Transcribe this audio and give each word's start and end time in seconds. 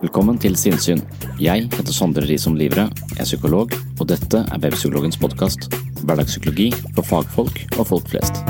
Velkommen 0.00 0.38
til 0.40 0.56
Sinnsyn. 0.56 1.02
Jeg 1.36 1.66
heter 1.68 1.92
Sondre 1.92 2.24
Risom 2.24 2.56
Livre, 2.56 2.86
er 3.20 3.28
psykolog, 3.28 3.74
og 4.00 4.08
dette 4.08 4.40
er 4.40 4.62
Webpsykologens 4.62 5.20
podkast. 5.20 5.68
Hverdagspsykologi 6.00 6.70
for 6.96 7.04
fagfolk 7.04 7.60
og 7.76 7.86
folk 7.92 8.08
flest. 8.08 8.40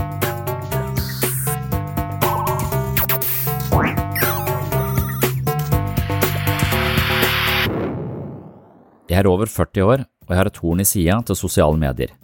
Jeg 9.10 9.18
er 9.18 9.26
over 9.26 9.50
40 9.50 9.82
år, 9.82 10.06
og 10.06 10.30
jeg 10.30 10.38
har 10.38 10.46
et 10.46 10.60
horn 10.62 10.80
i 10.80 10.86
sida 10.86 11.18
til 11.26 11.34
sosiale 11.34 11.76
medier. 11.76 12.14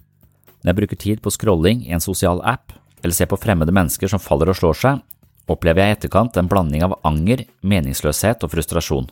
Når 0.63 0.71
jeg 0.71 0.77
bruker 0.81 0.97
tid 1.03 1.23
på 1.23 1.35
scrolling 1.35 1.83
i 1.83 1.93
en 1.93 2.01
sosial 2.01 2.39
app, 2.47 2.71
eller 3.07 3.15
ser 3.15 3.31
på 3.31 3.39
fremmede 3.39 3.75
mennesker 3.75 4.11
som 4.11 4.23
faller 4.23 4.51
og 4.51 4.59
slår 4.59 4.81
seg, 4.81 5.05
opplever 5.47 5.85
jeg 5.85 5.93
i 5.93 5.97
etterkant 6.01 6.37
en 6.41 6.51
blanding 6.51 6.83
av 6.83 6.97
anger, 7.07 7.45
meningsløshet 7.63 8.43
og 8.43 8.51
frustrasjon. 8.51 9.07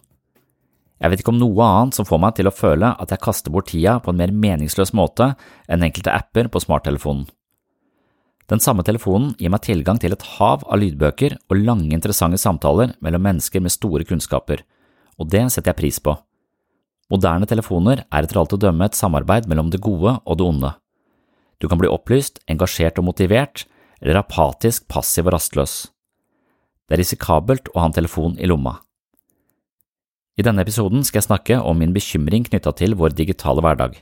Jeg 0.99 1.11
vet 1.11 1.23
ikke 1.23 1.35
om 1.35 1.39
noe 1.39 1.67
annet 1.67 1.97
som 1.99 2.07
får 2.09 2.21
meg 2.23 2.37
til 2.39 2.49
å 2.49 2.55
føle 2.55 2.91
at 2.99 3.11
jeg 3.13 3.23
kaster 3.23 3.55
bort 3.55 3.69
tida 3.71 3.99
på 4.03 4.11
en 4.11 4.19
mer 4.19 4.35
meningsløs 4.35 4.95
måte 4.97 5.33
enn 5.71 5.87
enkelte 5.87 6.15
apper 6.15 6.51
på 6.51 6.63
smarttelefonen. 6.65 7.27
Den 8.51 8.61
samme 8.61 8.85
telefonen 8.85 9.33
gir 9.41 9.53
meg 9.53 9.63
tilgang 9.65 9.97
til 10.01 10.13
et 10.13 10.25
hav 10.35 10.67
av 10.69 10.81
lydbøker 10.81 11.39
og 11.49 11.57
lange, 11.57 11.95
interessante 11.97 12.39
samtaler 12.41 12.93
mellom 13.01 13.25
mennesker 13.25 13.63
med 13.65 13.73
store 13.73 14.05
kunnskaper, 14.05 14.61
og 15.17 15.31
det 15.33 15.47
setter 15.55 15.73
jeg 15.73 15.81
pris 15.81 16.01
på. 16.03 16.17
Moderne 17.13 17.49
telefoner 17.49 18.03
er 18.05 18.27
etter 18.27 18.41
alt 18.41 18.53
å 18.57 18.61
dømme 18.61 18.89
et 18.89 18.99
samarbeid 18.99 19.49
mellom 19.49 19.71
det 19.73 19.81
gode 19.85 20.19
og 20.19 20.41
det 20.41 20.45
onde. 20.45 20.73
Du 21.61 21.69
kan 21.71 21.81
bli 21.81 21.89
opplyst, 21.89 22.43
engasjert 22.51 22.99
og 23.01 23.09
motivert, 23.09 23.65
eller 24.05 24.21
apatisk, 24.21 24.85
passiv 24.89 25.27
og 25.27 25.39
rastløs. 25.39 25.75
Det 26.85 26.97
er 26.97 27.01
risikabelt 27.01 27.71
å 27.73 27.81
ha 27.81 27.89
en 27.89 27.97
telefon 27.97 28.37
i 28.37 28.49
lomma. 28.49 28.77
I 30.37 30.45
denne 30.45 30.65
episoden 30.65 31.05
skal 31.07 31.23
jeg 31.23 31.29
snakke 31.29 31.61
om 31.63 31.79
min 31.79 31.95
bekymring 31.95 32.45
knytta 32.45 32.75
til 32.77 32.97
vår 32.99 33.15
digitale 33.17 33.63
hverdag, 33.65 33.97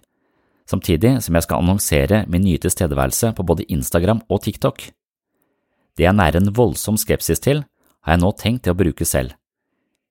samtidig 0.67 1.19
som 1.23 1.37
jeg 1.37 1.47
skal 1.47 1.63
annonsere 1.63 2.23
min 2.33 2.43
nye 2.47 2.61
tilstedeværelse 2.63 3.35
på 3.37 3.47
både 3.47 3.69
Instagram 3.71 4.25
og 4.33 4.43
TikTok. 4.47 4.89
Det 5.97 6.09
jeg 6.09 6.17
nærer 6.17 6.41
en 6.41 6.55
voldsom 6.57 6.97
skepsis 6.99 7.43
til, 7.45 7.63
har 8.03 8.17
jeg 8.17 8.23
nå 8.25 8.33
tenkt 8.41 8.65
til 8.65 8.75
å 8.75 8.81
bruke 8.81 9.07
selv, 9.07 9.37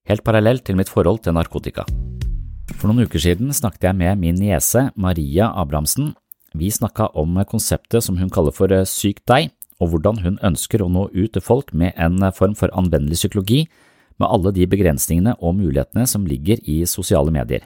helt 0.08 0.24
parallelt 0.24 0.64
til 0.64 0.78
mitt 0.80 0.94
forhold 0.94 1.24
til 1.26 1.36
narkotika. 1.36 1.88
For 2.78 2.88
noen 2.88 3.10
uker 3.10 3.20
siden 3.20 3.52
snakket 3.52 3.90
jeg 3.90 3.98
med 4.00 4.22
min 4.22 4.38
niese 4.40 4.88
Maria 4.96 5.50
Abrahamsen. 5.60 6.14
Vi 6.56 6.70
snakka 6.72 7.10
om 7.20 7.42
konseptet 7.50 8.06
som 8.06 8.16
hun 8.22 8.32
kaller 8.32 8.56
for 8.56 8.72
Syk 8.88 9.20
deg, 9.28 9.52
og 9.82 9.92
hvordan 9.92 10.22
hun 10.22 10.40
ønsker 10.46 10.84
å 10.84 10.90
nå 10.92 11.08
ut 11.12 11.34
til 11.34 11.44
folk 11.44 11.74
med 11.74 11.98
en 11.98 12.22
form 12.38 12.54
for 12.58 12.72
anvendelig 12.78 13.24
psykologi, 13.24 13.66
med 14.22 14.30
alle 14.30 14.54
de 14.54 14.68
begrensningene 14.70 15.34
og 15.42 15.58
mulighetene 15.58 16.06
som 16.08 16.28
ligger 16.30 16.62
i 16.70 16.84
sosiale 16.86 17.34
medier. 17.34 17.66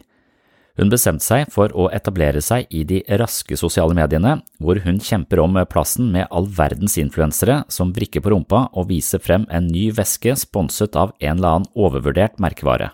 Hun 0.76 0.92
bestemte 0.92 1.24
seg 1.24 1.52
for 1.54 1.72
å 1.72 1.88
etablere 1.96 2.42
seg 2.44 2.68
i 2.68 2.82
de 2.88 3.00
raske 3.22 3.56
sosiale 3.60 3.96
mediene, 3.96 4.42
hvor 4.60 4.82
hun 4.84 5.00
kjemper 5.00 5.40
om 5.40 5.56
plassen 5.72 6.10
med 6.12 6.28
all 6.28 6.50
verdens 6.52 6.98
influensere 7.00 7.62
som 7.72 7.94
vrikker 7.96 8.24
på 8.24 8.34
rumpa 8.34 8.66
og 8.74 8.90
viser 8.90 9.24
frem 9.24 9.48
en 9.48 9.70
ny 9.72 9.88
væske 9.96 10.36
sponset 10.42 10.98
av 11.00 11.14
en 11.22 11.38
eller 11.38 11.62
annen 11.62 11.72
overvurdert 11.80 12.42
merkevare. 12.44 12.92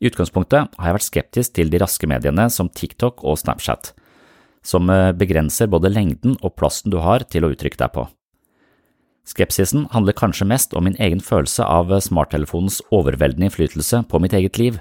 I 0.00 0.08
utgangspunktet 0.08 0.76
har 0.76 0.88
jeg 0.88 0.96
vært 0.96 1.08
skeptisk 1.08 1.56
til 1.56 1.72
de 1.72 1.80
raske 1.80 2.08
mediene 2.08 2.46
som 2.52 2.68
TikTok 2.68 3.24
og 3.24 3.40
Snapchat, 3.40 3.94
som 4.66 4.90
begrenser 5.16 5.70
både 5.72 5.92
lengden 5.92 6.36
og 6.40 6.56
plassen 6.58 6.92
du 6.92 6.98
har 7.00 7.24
til 7.28 7.46
å 7.46 7.52
uttrykke 7.54 7.80
deg 7.80 7.94
på. 7.94 8.06
Skepsisen 9.30 9.86
handler 9.92 10.16
kanskje 10.16 10.48
mest 10.48 10.72
om 10.74 10.86
min 10.88 10.96
egen 10.98 11.20
følelse 11.22 11.64
av 11.64 11.92
smarttelefonens 12.02 12.80
overveldende 12.90 13.50
innflytelse 13.50 14.02
på 14.10 14.20
mitt 14.22 14.34
eget 14.34 14.58
liv. 14.58 14.80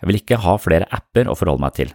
Jeg 0.00 0.10
vil 0.10 0.18
ikke 0.20 0.42
ha 0.44 0.56
flere 0.60 0.88
apper 0.92 1.30
å 1.30 1.36
forholde 1.38 1.64
meg 1.64 1.76
til, 1.78 1.92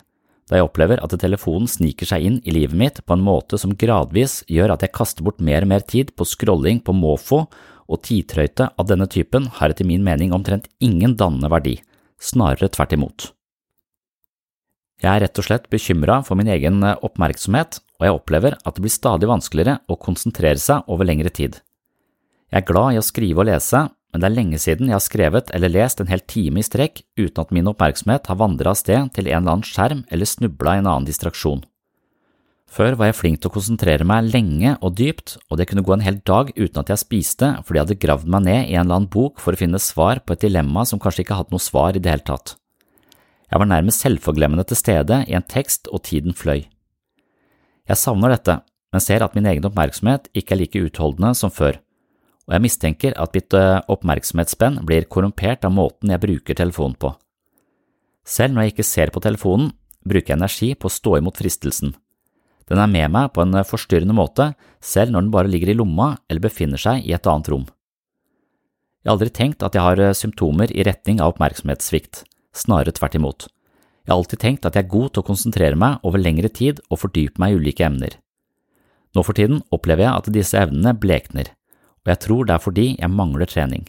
da 0.50 0.58
jeg 0.58 0.66
opplever 0.66 1.02
at 1.04 1.14
telefonen 1.22 1.70
sniker 1.70 2.10
seg 2.10 2.26
inn 2.26 2.40
i 2.44 2.56
livet 2.56 2.78
mitt 2.78 3.04
på 3.06 3.16
en 3.16 3.26
måte 3.26 3.60
som 3.62 3.76
gradvis 3.78 4.42
gjør 4.50 4.74
at 4.74 4.86
jeg 4.86 4.96
kaster 4.98 5.24
bort 5.28 5.44
mer 5.44 5.68
og 5.68 5.72
mer 5.74 5.86
tid 5.86 6.16
på 6.18 6.26
scrolling 6.28 6.82
på 6.82 6.96
måfå, 6.98 7.44
og 7.92 8.02
tidtrøyte 8.08 8.70
av 8.80 8.88
denne 8.88 9.08
typen 9.12 9.50
har 9.60 9.74
etter 9.74 9.86
min 9.88 10.04
mening 10.04 10.32
omtrent 10.34 10.70
ingen 10.80 11.18
dannende 11.20 11.52
verdi, 11.52 11.76
snarere 12.18 12.72
tvert 12.72 12.96
imot. 12.96 13.30
Jeg 15.02 15.10
er 15.10 15.24
rett 15.26 15.40
og 15.42 15.48
slett 15.48 15.70
bekymra 15.74 16.20
for 16.26 16.38
min 16.38 16.52
egen 16.54 16.84
oppmerksomhet, 16.86 17.80
og 17.98 18.06
jeg 18.06 18.18
opplever 18.18 18.58
at 18.62 18.76
det 18.78 18.84
blir 18.86 18.94
stadig 18.94 19.30
vanskeligere 19.30 19.80
å 19.90 19.98
konsentrere 19.98 20.62
seg 20.62 20.86
over 20.92 21.10
lengre 21.10 21.32
tid. 21.34 21.58
Jeg 22.52 22.62
er 22.62 22.68
glad 22.68 22.94
i 22.94 23.02
å 23.02 23.06
skrive 23.06 23.42
og 23.42 23.50
lese, 23.50 23.88
men 24.12 24.22
det 24.22 24.28
er 24.28 24.36
lenge 24.36 24.60
siden 24.60 24.90
jeg 24.90 24.98
har 24.98 25.04
skrevet 25.06 25.52
eller 25.56 25.72
lest 25.72 26.02
en 26.04 26.10
hel 26.12 26.22
time 26.28 26.60
i 26.60 26.68
strekk 26.68 27.02
uten 27.16 27.42
at 27.42 27.54
min 27.56 27.70
oppmerksomhet 27.72 28.28
har 28.28 28.40
vandret 28.42 28.74
av 28.74 28.78
sted 28.78 29.12
til 29.16 29.30
en 29.30 29.40
eller 29.40 29.56
annen 29.56 29.68
skjerm 29.68 30.04
eller 30.12 30.28
snubla 30.28 30.76
i 30.76 30.82
en 30.82 30.90
annen 30.92 31.08
distraksjon. 31.08 31.64
Før 32.72 32.96
var 33.00 33.10
jeg 33.10 33.18
flink 33.18 33.42
til 33.42 33.50
å 33.50 33.56
konsentrere 33.56 34.06
meg 34.08 34.30
lenge 34.32 34.78
og 34.80 34.94
dypt, 34.96 35.36
og 35.52 35.60
det 35.60 35.68
kunne 35.68 35.84
gå 35.84 35.96
en 35.96 36.06
hel 36.06 36.22
dag 36.28 36.54
uten 36.56 36.80
at 36.80 36.92
jeg 36.92 37.04
spiste 37.04 37.50
fordi 37.66 37.80
jeg 37.80 37.88
hadde 37.88 38.02
gravd 38.04 38.32
meg 38.32 38.46
ned 38.48 38.62
i 38.62 38.78
en 38.78 38.86
eller 38.86 39.02
annen 39.02 39.12
bok 39.12 39.42
for 39.44 39.56
å 39.56 39.60
finne 39.60 39.82
svar 39.82 40.24
på 40.24 40.36
et 40.36 40.46
dilemma 40.46 40.86
som 40.88 41.02
kanskje 41.02 41.26
ikke 41.26 41.42
hadde 41.42 41.56
noe 41.56 41.64
svar 41.64 41.96
i 41.96 42.04
det 42.04 42.14
hele 42.14 42.28
tatt. 42.28 42.56
Jeg 43.52 43.60
var 43.60 43.68
nærmest 43.68 44.06
selvforglemmende 44.06 44.64
til 44.64 44.80
stede 44.80 45.24
i 45.28 45.36
en 45.36 45.44
tekst, 45.44 45.90
og 45.92 46.06
tiden 46.08 46.34
fløy. 46.34 46.64
Jeg 47.90 48.00
savner 48.00 48.32
dette, 48.32 48.62
men 48.92 49.04
ser 49.04 49.24
at 49.24 49.36
min 49.36 49.48
egen 49.50 49.66
oppmerksomhet 49.68 50.30
ikke 50.34 50.56
er 50.56 50.62
like 50.62 50.84
utholdende 50.88 51.34
som 51.36 51.52
før, 51.52 51.82
og 52.48 52.56
jeg 52.56 52.64
mistenker 52.64 53.18
at 53.20 53.36
mitt 53.36 53.56
oppmerksomhetsspenn 53.56 54.80
blir 54.88 55.10
korrumpert 55.12 55.68
av 55.68 55.76
måten 55.76 56.14
jeg 56.14 56.24
bruker 56.24 56.58
telefonen 56.58 56.96
på. 56.96 57.12
Selv 58.24 58.56
når 58.56 58.68
jeg 58.68 58.74
ikke 58.74 58.88
ser 58.88 59.12
på 59.12 59.24
telefonen, 59.24 59.74
bruker 60.08 60.34
jeg 60.34 60.40
energi 60.40 60.72
på 60.76 60.88
å 60.88 60.96
stå 60.96 61.18
imot 61.20 61.40
fristelsen. 61.42 61.94
Den 62.72 62.80
er 62.80 62.88
med 62.88 63.12
meg 63.12 63.34
på 63.36 63.44
en 63.44 63.60
forstyrrende 63.68 64.16
måte, 64.16 64.54
selv 64.80 65.12
når 65.12 65.26
den 65.26 65.34
bare 65.34 65.52
ligger 65.52 65.74
i 65.74 65.78
lomma 65.78 66.14
eller 66.30 66.44
befinner 66.44 66.80
seg 66.80 67.04
i 67.04 67.14
et 67.18 67.28
annet 67.28 67.52
rom. 67.52 67.68
Jeg 69.02 69.10
har 69.10 69.18
aldri 69.18 69.34
tenkt 69.34 69.64
at 69.66 69.76
jeg 69.76 69.84
har 69.84 70.16
symptomer 70.16 70.72
i 70.72 70.86
retning 70.86 71.20
av 71.20 71.34
oppmerksomhetssvikt, 71.34 72.24
snarere 72.56 72.94
tvert 72.96 73.18
imot. 73.18 73.48
Jeg 74.02 74.14
har 74.14 74.18
alltid 74.18 74.42
tenkt 74.42 74.66
at 74.66 74.76
jeg 74.76 74.86
er 74.86 74.94
god 74.94 75.14
til 75.14 75.22
å 75.22 75.28
konsentrere 75.28 75.78
meg 75.78 76.04
over 76.08 76.22
lengre 76.22 76.50
tid 76.50 76.82
og 76.90 77.04
fordype 77.04 77.42
meg 77.42 77.54
i 77.54 77.62
ulike 77.62 77.86
emner. 77.86 78.18
Nå 79.16 79.24
for 79.28 79.38
tiden 79.38 79.62
opplever 79.76 80.08
jeg 80.08 80.14
at 80.18 80.30
disse 80.34 80.58
evnene 80.58 80.96
blekner, 80.98 81.52
og 82.02 82.14
jeg 82.14 82.22
tror 82.26 82.48
det 82.48 82.56
er 82.56 82.64
fordi 82.64 82.88
jeg 82.96 83.14
mangler 83.14 83.50
trening. 83.50 83.86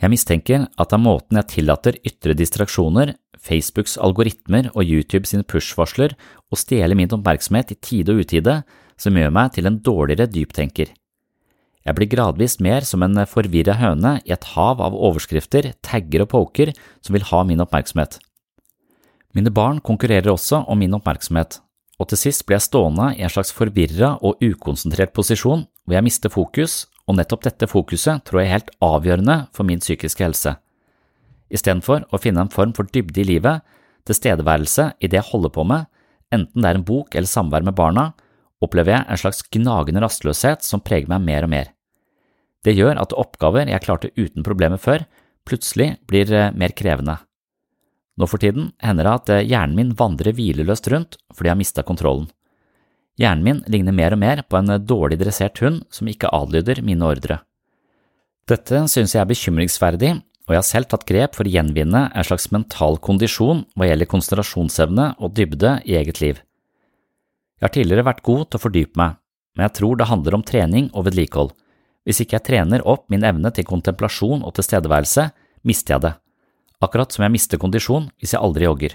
Jeg 0.00 0.12
mistenker 0.14 0.62
at 0.64 0.88
det 0.88 0.96
er 0.96 1.04
måten 1.04 1.36
jeg 1.36 1.50
tillater 1.52 1.98
ytre 2.08 2.36
distraksjoner, 2.38 3.12
Facebooks 3.40 3.98
algoritmer 4.00 4.70
og 4.72 4.84
YouTube 4.84 5.28
sine 5.28 5.44
push-varsler 5.44 6.14
å 6.48 6.56
stjele 6.56 6.96
min 6.96 7.12
oppmerksomhet 7.12 7.74
i 7.74 7.78
tide 7.80 8.14
og 8.14 8.24
utide, 8.24 8.62
som 9.00 9.16
gjør 9.16 9.32
meg 9.32 9.52
til 9.56 9.68
en 9.68 9.78
dårligere 9.84 10.28
dyptenker. 10.32 10.92
Jeg 11.86 11.96
blir 11.96 12.10
gradvis 12.12 12.58
mer 12.60 12.84
som 12.84 13.02
en 13.02 13.22
forvirra 13.28 13.78
høne 13.80 14.18
i 14.26 14.34
et 14.34 14.44
hav 14.52 14.82
av 14.84 14.96
overskrifter, 14.96 15.72
tagger 15.80 16.26
og 16.26 16.32
poker 16.34 16.74
som 17.00 17.16
vil 17.16 17.24
ha 17.30 17.40
min 17.48 17.62
oppmerksomhet. 17.64 18.18
Mine 19.32 19.52
barn 19.54 19.80
konkurrerer 19.80 20.32
også 20.32 20.64
om 20.68 20.80
min 20.82 20.94
oppmerksomhet, 20.96 21.60
og 22.00 22.08
til 22.10 22.20
sist 22.20 22.44
blir 22.46 22.58
jeg 22.58 22.68
stående 22.68 23.12
i 23.16 23.24
en 23.24 23.32
slags 23.32 23.52
forvirra 23.54 24.16
og 24.20 24.42
ukonsentrert 24.42 25.14
posisjon 25.16 25.66
hvor 25.84 25.96
jeg 25.96 26.06
mister 26.06 26.32
fokus, 26.32 26.86
og 27.08 27.16
nettopp 27.18 27.46
dette 27.46 27.66
fokuset 27.66 28.22
tror 28.26 28.40
jeg 28.40 28.48
er 28.48 28.56
helt 28.58 28.74
avgjørende 28.84 29.36
for 29.56 29.66
min 29.66 29.80
psykiske 29.82 30.22
helse. 30.22 30.54
Istedenfor 31.50 32.04
å 32.14 32.20
finne 32.22 32.44
en 32.44 32.52
form 32.52 32.74
for 32.76 32.86
dybde 32.86 33.24
i 33.24 33.26
livet, 33.26 33.64
tilstedeværelse 34.06 34.92
i 35.00 35.10
det 35.10 35.18
jeg 35.18 35.28
holder 35.32 35.52
på 35.54 35.64
med, 35.66 35.88
enten 36.30 36.62
det 36.62 36.70
er 36.70 36.78
en 36.78 36.86
bok 36.86 37.16
eller 37.16 37.30
samvær 37.30 37.66
med 37.66 37.74
barna, 37.78 38.12
opplever 38.64 38.94
jeg 38.94 39.06
en 39.08 39.20
slags 39.20 39.42
gnagende 39.52 40.02
rastløshet 40.04 40.64
som 40.66 40.82
preger 40.84 41.10
meg 41.10 41.24
mer 41.24 41.46
og 41.46 41.52
mer. 41.52 41.72
Det 42.64 42.76
gjør 42.76 43.00
at 43.00 43.16
oppgaver 43.16 43.70
jeg 43.72 43.84
klarte 43.84 44.12
uten 44.18 44.44
problemer 44.44 44.80
før, 44.80 45.06
plutselig 45.48 45.94
blir 46.08 46.28
eh, 46.32 46.52
mer 46.52 46.74
krevende. 46.76 47.16
Nå 48.20 48.28
for 48.28 48.42
tiden 48.42 48.72
hender 48.84 49.06
det 49.06 49.14
at 49.16 49.32
eh, 49.32 49.46
hjernen 49.48 49.78
min 49.78 49.94
vandrer 49.96 50.36
hvileløst 50.36 50.90
rundt 50.92 51.16
fordi 51.32 51.48
jeg 51.48 51.54
har 51.54 51.62
mista 51.62 51.84
kontrollen. 51.86 52.28
Hjernen 53.20 53.46
min 53.46 53.62
ligner 53.68 53.96
mer 53.96 54.16
og 54.16 54.20
mer 54.20 54.42
på 54.44 54.60
en 54.60 54.76
eh, 54.76 54.82
dårlig 54.82 55.20
dressert 55.22 55.60
hund 55.64 55.86
som 55.92 56.10
ikke 56.10 56.32
adlyder 56.36 56.82
mine 56.84 57.08
ordre. 57.08 57.40
Dette 58.50 58.84
synes 58.90 59.14
jeg 59.14 59.22
er 59.22 59.30
bekymringsverdig, 59.30 60.12
og 60.48 60.54
jeg 60.54 60.58
har 60.58 60.66
selv 60.66 60.90
tatt 60.90 61.06
grep 61.06 61.36
for 61.38 61.46
å 61.46 61.52
gjenvinne 61.52 62.08
en 62.10 62.26
slags 62.26 62.48
mental 62.50 62.98
kondisjon 62.98 63.62
hva 63.78 63.86
gjelder 63.86 64.10
konsentrasjonsevne 64.10 65.12
og 65.22 65.36
dybde 65.38 65.76
i 65.86 65.94
eget 66.00 66.20
liv. 66.20 66.40
Jeg 67.60 67.68
har 67.68 67.74
tidligere 67.74 68.06
vært 68.08 68.22
god 68.24 68.46
til 68.48 68.56
å 68.56 68.62
fordype 68.62 68.96
meg, 68.96 69.18
men 69.52 69.66
jeg 69.66 69.76
tror 69.76 69.98
det 70.00 70.08
handler 70.08 70.36
om 70.38 70.44
trening 70.48 70.86
og 70.96 71.04
vedlikehold. 71.10 71.50
Hvis 72.08 72.22
ikke 72.24 72.38
jeg 72.38 72.46
trener 72.46 72.86
opp 72.88 73.04
min 73.12 73.26
evne 73.28 73.52
til 73.52 73.66
kontemplasjon 73.68 74.40
og 74.40 74.54
tilstedeværelse, 74.56 75.26
mister 75.68 75.98
jeg 75.98 76.04
det, 76.06 76.14
akkurat 76.80 77.12
som 77.12 77.26
jeg 77.26 77.34
mister 77.34 77.60
kondisjon 77.60 78.08
hvis 78.16 78.32
jeg 78.32 78.40
aldri 78.40 78.64
jogger. 78.64 78.94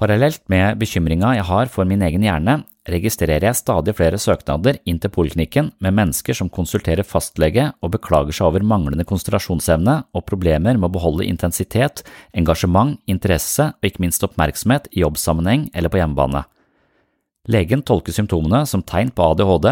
Parallelt 0.00 0.40
med 0.50 0.78
bekymringa 0.80 1.34
jeg 1.36 1.44
har 1.46 1.68
for 1.70 1.86
min 1.86 2.00
egen 2.02 2.24
hjerne, 2.24 2.62
registrerer 2.88 3.44
jeg 3.44 3.58
stadig 3.60 3.92
flere 3.94 4.18
søknader 4.18 4.80
inn 4.88 4.96
til 4.98 5.12
poliklinikken 5.12 5.68
med 5.84 5.94
mennesker 5.94 6.34
som 6.34 6.50
konsulterer 6.50 7.06
fastlege 7.06 7.68
og 7.84 7.92
beklager 7.98 8.34
seg 8.34 8.48
over 8.48 8.64
manglende 8.66 9.04
konsentrasjonsevne 9.06 9.98
og 10.16 10.24
problemer 10.26 10.80
med 10.80 10.88
å 10.88 10.94
beholde 10.96 11.28
intensitet, 11.28 12.02
engasjement, 12.32 12.96
interesse 13.04 13.68
og 13.76 13.90
ikke 13.92 14.02
minst 14.08 14.24
oppmerksomhet 14.24 14.88
i 14.96 15.04
jobbsammenheng 15.04 15.68
eller 15.76 15.92
på 15.92 16.00
hjemmebane. 16.00 16.46
Legen 17.50 17.82
tolker 17.82 18.14
symptomene 18.14 18.62
som 18.70 18.84
tegn 18.86 19.10
på 19.10 19.24
ADHD 19.32 19.68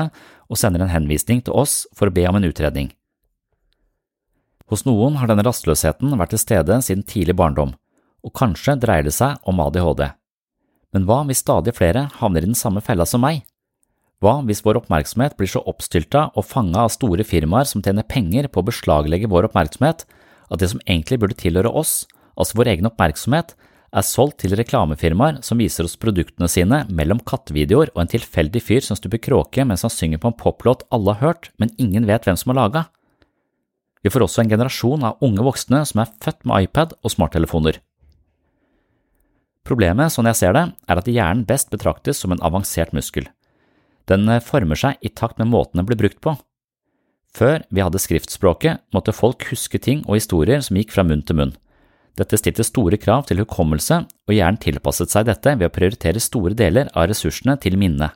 og 0.50 0.58
sender 0.58 0.82
en 0.82 0.90
henvisning 0.90 1.42
til 1.46 1.54
oss 1.54 1.84
for 1.94 2.10
å 2.10 2.14
be 2.14 2.24
om 2.26 2.38
en 2.40 2.48
utredning. 2.48 2.90
Hos 4.70 4.82
noen 4.86 5.18
har 5.18 5.30
denne 5.30 5.44
rastløsheten 5.46 6.16
vært 6.18 6.34
til 6.34 6.42
stede 6.42 6.78
siden 6.86 7.06
tidlig 7.06 7.36
barndom, 7.38 7.76
og 8.26 8.34
kanskje 8.34 8.76
dreier 8.78 9.06
det 9.06 9.14
seg 9.14 9.38
om 9.46 9.62
ADHD. 9.62 10.08
Men 10.94 11.06
hva 11.06 11.22
hvis 11.26 11.42
stadig 11.44 11.76
flere 11.78 12.08
havner 12.18 12.42
i 12.42 12.50
den 12.50 12.58
samme 12.58 12.82
fella 12.82 13.06
som 13.06 13.22
meg? 13.22 13.44
Hva 14.20 14.40
hvis 14.44 14.62
vår 14.66 14.82
oppmerksomhet 14.82 15.36
blir 15.38 15.48
så 15.48 15.62
oppstylta 15.70 16.26
og 16.34 16.44
fanga 16.44 16.84
av 16.84 16.92
store 16.92 17.24
firmaer 17.24 17.70
som 17.70 17.82
tjener 17.82 18.06
penger 18.06 18.50
på 18.50 18.60
å 18.60 18.66
beslaglegge 18.66 19.30
vår 19.30 19.48
oppmerksomhet, 19.48 20.04
at 20.50 20.60
det 20.60 20.68
som 20.74 20.82
egentlig 20.86 21.20
burde 21.22 21.38
tilhøre 21.38 21.70
oss, 21.70 22.04
altså 22.34 22.58
vår 22.58 22.74
egen 22.74 22.90
oppmerksomhet, 22.90 23.54
er 23.90 24.06
solgt 24.06 24.38
til 24.42 24.54
reklamefirmaer 24.58 25.40
som 25.46 25.58
viser 25.58 25.86
oss 25.86 25.98
produktene 25.98 26.48
sine 26.50 26.84
mellom 26.94 27.20
kattevideoer 27.26 27.90
og 27.94 28.04
en 28.04 28.10
tilfeldig 28.12 28.62
fyr 28.62 28.84
som 28.86 28.98
stuper 28.98 29.22
kråke 29.22 29.64
mens 29.66 29.82
han 29.86 29.92
synger 29.92 30.22
på 30.22 30.30
en 30.30 30.38
poplåt 30.38 30.84
alle 30.94 31.16
har 31.16 31.24
hørt, 31.24 31.50
men 31.58 31.74
ingen 31.78 32.06
vet 32.06 32.26
hvem 32.26 32.38
som 32.38 32.52
har 32.52 32.60
laga. 32.60 32.84
Vi 34.02 34.12
får 34.12 34.24
også 34.24 34.44
en 34.44 34.52
generasjon 34.52 35.04
av 35.04 35.18
unge 35.24 35.44
voksne 35.44 35.82
som 35.88 36.02
er 36.02 36.12
født 36.22 36.46
med 36.46 36.68
iPad 36.68 36.94
og 37.02 37.12
smarttelefoner. 37.12 37.80
Problemet, 39.66 40.14
sånn 40.14 40.28
jeg 40.30 40.38
ser 40.38 40.54
det, 40.56 40.64
er 40.88 41.00
at 41.02 41.10
hjernen 41.10 41.44
best 41.46 41.68
betraktes 41.74 42.22
som 42.22 42.32
en 42.32 42.40
avansert 42.46 42.94
muskel. 42.96 43.26
Den 44.08 44.30
former 44.42 44.78
seg 44.78 45.02
i 45.04 45.10
takt 45.12 45.38
med 45.38 45.50
måten 45.50 45.78
den 45.78 45.90
blir 45.90 45.98
brukt 46.00 46.22
på. 46.24 46.38
Før 47.36 47.62
vi 47.70 47.82
hadde 47.84 48.00
skriftspråket, 48.02 48.80
måtte 48.94 49.14
folk 49.14 49.44
huske 49.52 49.78
ting 49.78 50.00
og 50.08 50.16
historier 50.16 50.64
som 50.64 50.78
gikk 50.80 50.94
fra 50.94 51.04
munn 51.06 51.22
til 51.22 51.38
munn. 51.38 51.52
Dette 52.20 52.36
stilte 52.36 52.66
store 52.66 52.98
krav 53.00 53.24
til 53.28 53.40
hukommelse, 53.40 54.02
og 54.04 54.34
hjernen 54.34 54.60
tilpasset 54.60 55.12
seg 55.12 55.28
dette 55.30 55.54
ved 55.56 55.70
å 55.70 55.72
prioritere 55.72 56.20
store 56.20 56.52
deler 56.58 56.90
av 56.92 57.08
ressursene 57.08 57.56
til 57.62 57.78
minnet. 57.80 58.12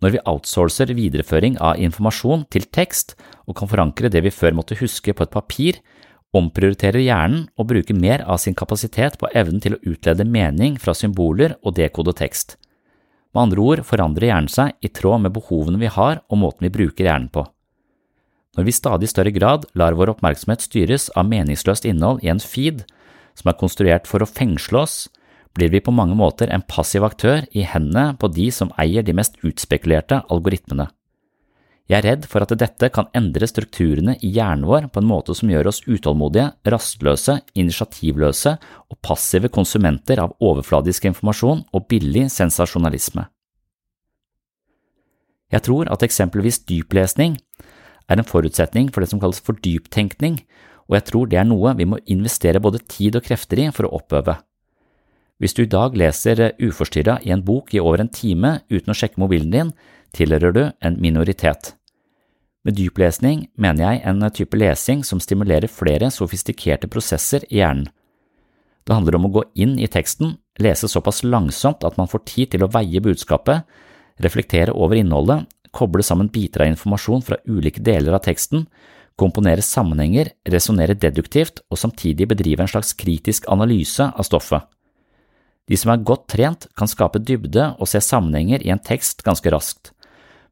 Når 0.00 0.14
vi 0.14 0.20
outsourcer 0.30 0.92
videreføring 0.96 1.58
av 1.60 1.80
informasjon 1.82 2.46
til 2.54 2.68
tekst 2.72 3.16
og 3.44 3.58
kan 3.58 3.68
forankre 3.68 4.08
det 4.12 4.22
vi 4.24 4.32
før 4.32 4.54
måtte 4.56 4.78
huske 4.78 5.12
på 5.12 5.26
et 5.26 5.34
papir, 5.34 5.80
omprioriterer 6.36 7.02
hjernen 7.02 7.48
og 7.58 7.68
bruker 7.72 7.98
mer 7.98 8.22
av 8.22 8.38
sin 8.40 8.54
kapasitet 8.56 9.18
på 9.20 9.28
evnen 9.36 9.60
til 9.60 9.76
å 9.76 9.82
utlede 9.90 10.24
mening 10.24 10.78
fra 10.80 10.94
symboler 10.94 11.58
og 11.60 11.74
dekode 11.76 12.14
tekst. 12.16 12.56
Med 13.34 13.42
andre 13.42 13.66
ord 13.66 13.82
forandrer 13.86 14.30
hjernen 14.30 14.50
seg 14.50 14.78
i 14.80 14.88
tråd 14.88 15.26
med 15.26 15.34
behovene 15.34 15.82
vi 15.82 15.90
har 15.90 16.22
og 16.30 16.40
måten 16.46 16.68
vi 16.68 16.72
bruker 16.78 17.10
hjernen 17.10 17.28
på. 17.34 17.44
Når 18.56 18.66
vi 18.66 18.74
stadig 18.74 19.10
større 19.10 19.34
grad 19.34 19.66
lar 19.78 19.94
vår 19.98 20.14
oppmerksomhet 20.14 20.62
styres 20.64 21.10
av 21.18 21.28
meningsløst 21.28 21.84
innhold 21.86 22.24
i 22.24 22.32
en 22.32 22.42
feed 22.42 22.86
som 23.40 23.50
er 23.50 23.58
konstruert 23.60 24.08
for 24.10 24.22
å 24.22 24.28
fengsle 24.28 24.84
oss, 24.84 25.08
blir 25.56 25.72
vi 25.72 25.82
på 25.82 25.94
mange 25.94 26.14
måter 26.14 26.52
en 26.52 26.62
passiv 26.62 27.04
aktør 27.06 27.42
i 27.56 27.64
hendene 27.66 28.14
på 28.20 28.30
de 28.30 28.50
som 28.54 28.70
eier 28.78 29.02
de 29.02 29.16
mest 29.16 29.40
utspekulerte 29.42 30.22
algoritmene. 30.30 30.90
Jeg 31.90 32.04
er 32.04 32.06
redd 32.06 32.26
for 32.30 32.44
at 32.44 32.52
dette 32.54 32.86
kan 32.94 33.08
endre 33.18 33.48
strukturene 33.50 34.12
i 34.22 34.28
hjernen 34.30 34.68
vår 34.68 34.86
på 34.94 35.02
en 35.02 35.08
måte 35.10 35.34
som 35.34 35.50
gjør 35.50 35.72
oss 35.72 35.80
utålmodige, 35.88 36.52
rastløse, 36.70 37.40
initiativløse 37.58 38.52
og 38.62 38.98
passive 39.02 39.50
konsumenter 39.50 40.22
av 40.22 40.36
overfladisk 40.38 41.08
informasjon 41.10 41.64
og 41.74 41.88
billig 41.90 42.28
sensasjonalisme. 42.30 43.26
Jeg 45.50 45.66
tror 45.66 45.90
at 45.90 46.04
eksempelvis 46.06 46.62
dyplesning 46.70 47.40
er 48.06 48.20
en 48.20 48.28
forutsetning 48.28 48.92
for 48.94 49.02
det 49.02 49.10
som 49.10 49.18
kalles 49.22 49.42
for 49.42 49.58
dyptenkning, 49.58 50.38
og 50.90 50.96
jeg 50.98 51.06
tror 51.06 51.28
det 51.30 51.38
er 51.38 51.46
noe 51.46 51.72
vi 51.78 51.86
må 51.86 52.00
investere 52.10 52.62
både 52.62 52.82
tid 52.90 53.16
og 53.16 53.26
krefter 53.26 53.62
i 53.62 53.68
for 53.74 53.86
å 53.86 53.94
oppøve. 54.00 54.40
Hvis 55.40 55.54
du 55.56 55.62
i 55.62 55.70
dag 55.70 55.94
leser 55.96 56.50
uforstyrra 56.60 57.20
i 57.24 57.30
en 57.32 57.44
bok 57.46 57.72
i 57.72 57.80
over 57.80 58.02
en 58.02 58.10
time 58.12 58.58
uten 58.68 58.92
å 58.92 58.96
sjekke 58.98 59.22
mobilen 59.22 59.54
din, 59.54 59.70
tilhører 60.12 60.52
du 60.52 60.64
en 60.82 60.98
minoritet. 61.00 61.76
Med 62.66 62.76
dyplesning 62.76 63.46
mener 63.56 63.86
jeg 63.86 64.02
en 64.10 64.26
type 64.36 64.58
lesing 64.58 65.06
som 65.06 65.22
stimulerer 65.22 65.70
flere 65.70 66.10
sofistikerte 66.12 66.90
prosesser 66.92 67.46
i 67.48 67.62
hjernen. 67.62 67.86
Det 68.84 68.96
handler 68.96 69.16
om 69.16 69.28
å 69.28 69.32
gå 69.38 69.44
inn 69.62 69.78
i 69.78 69.88
teksten, 69.88 70.34
lese 70.60 70.90
såpass 70.90 71.22
langsomt 71.22 71.86
at 71.86 71.96
man 72.00 72.10
får 72.10 72.26
tid 72.26 72.52
til 72.52 72.66
å 72.66 72.70
veie 72.72 73.00
budskapet, 73.00 73.62
reflektere 74.20 74.74
over 74.74 74.98
innholdet 74.98 75.46
koble 75.72 76.02
sammen 76.02 76.30
biter 76.32 76.64
av 76.64 76.72
informasjon 76.72 77.22
fra 77.24 77.38
ulike 77.48 77.82
deler 77.84 78.16
av 78.16 78.24
teksten, 78.24 78.66
komponere 79.20 79.62
sammenhenger, 79.64 80.32
resonnere 80.48 80.96
deduktivt 80.96 81.60
og 81.68 81.78
samtidig 81.80 82.28
bedrive 82.30 82.64
en 82.64 82.72
slags 82.72 82.94
kritisk 82.96 83.48
analyse 83.52 84.08
av 84.08 84.26
stoffet. 84.26 84.64
De 85.70 85.78
som 85.78 85.92
er 85.92 86.02
godt 86.02 86.26
trent, 86.32 86.66
kan 86.74 86.90
skape 86.90 87.20
dybde 87.22 87.74
og 87.78 87.88
se 87.90 88.00
sammenhenger 88.02 88.64
i 88.64 88.72
en 88.74 88.82
tekst 88.82 89.22
ganske 89.26 89.52
raskt, 89.52 89.92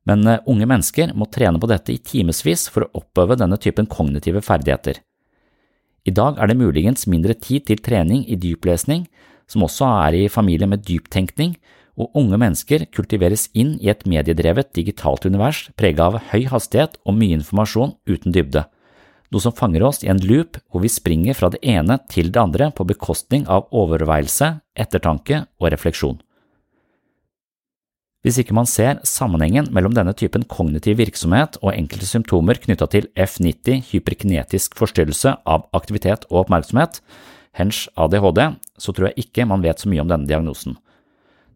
men 0.08 0.24
eh, 0.28 0.42
unge 0.48 0.68
mennesker 0.68 1.12
må 1.18 1.28
trene 1.32 1.60
på 1.60 1.68
dette 1.70 1.92
i 1.92 2.00
timevis 2.00 2.68
for 2.72 2.86
å 2.86 3.02
oppøve 3.02 3.36
denne 3.40 3.58
typen 3.60 3.88
kognitive 3.90 4.44
ferdigheter. 4.44 5.02
I 6.08 6.14
dag 6.14 6.38
er 6.38 6.48
det 6.48 6.60
muligens 6.60 7.08
mindre 7.10 7.34
tid 7.36 7.66
til 7.68 7.82
trening 7.84 8.22
i 8.30 8.38
dyplesning, 8.40 9.08
som 9.48 9.64
også 9.66 9.88
er 10.06 10.16
i 10.16 10.30
familie 10.32 10.68
med 10.70 10.84
dyptenkning, 10.86 11.56
og 11.98 12.14
unge 12.18 12.38
mennesker 12.38 12.86
kultiveres 12.94 13.48
inn 13.58 13.74
i 13.82 13.90
et 13.90 14.04
mediedrevet 14.08 14.70
digitalt 14.76 15.26
univers 15.26 15.66
preget 15.78 16.04
av 16.04 16.20
høy 16.30 16.46
hastighet 16.50 16.96
og 17.04 17.18
mye 17.18 17.40
informasjon 17.40 17.96
uten 18.08 18.34
dybde, 18.34 18.64
noe 19.28 19.44
som 19.44 19.56
fanger 19.56 19.84
oss 19.84 20.00
i 20.04 20.12
en 20.12 20.22
loop 20.24 20.60
hvor 20.70 20.84
vi 20.84 20.92
springer 20.92 21.36
fra 21.36 21.50
det 21.52 21.60
ene 21.66 21.98
til 22.08 22.30
det 22.32 22.40
andre 22.40 22.70
på 22.72 22.86
bekostning 22.88 23.44
av 23.50 23.68
overveielse, 23.74 24.54
ettertanke 24.78 25.44
og 25.58 25.70
refleksjon. 25.74 26.22
Hvis 28.26 28.40
ikke 28.42 28.56
man 28.56 28.66
ser 28.66 28.98
sammenhengen 29.06 29.68
mellom 29.74 29.94
denne 29.94 30.12
typen 30.18 30.42
kognitiv 30.50 30.98
virksomhet 30.98 31.60
og 31.62 31.70
enkelte 31.74 32.08
symptomer 32.08 32.58
knytta 32.58 32.88
til 32.90 33.06
F90 33.14 33.92
hyperkinetisk 33.92 34.74
forstyrrelse 34.78 35.36
av 35.46 35.68
aktivitet 35.76 36.26
og 36.28 36.42
oppmerksomhet, 36.42 36.98
hens 37.58 37.86
ADHD, 37.98 38.42
så 38.78 38.94
tror 38.94 39.10
jeg 39.10 39.26
ikke 39.26 39.46
man 39.48 39.62
vet 39.62 39.80
så 39.80 39.90
mye 39.90 40.02
om 40.02 40.10
denne 40.10 40.28
diagnosen. 40.28 40.76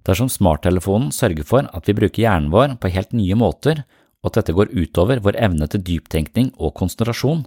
Dersom 0.07 0.31
smarttelefonen 0.33 1.13
sørger 1.15 1.47
for 1.47 1.69
at 1.71 1.89
vi 1.89 1.95
bruker 1.95 2.25
hjernen 2.25 2.51
vår 2.53 2.77
på 2.83 2.91
helt 2.91 3.13
nye 3.15 3.37
måter, 3.39 3.85
og 4.23 4.31
at 4.31 4.41
dette 4.41 4.55
går 4.57 4.75
utover 4.75 5.23
vår 5.23 5.39
evne 5.39 5.69
til 5.71 5.83
dyptenkning 5.87 6.53
og 6.59 6.75
konsentrasjon, 6.79 7.45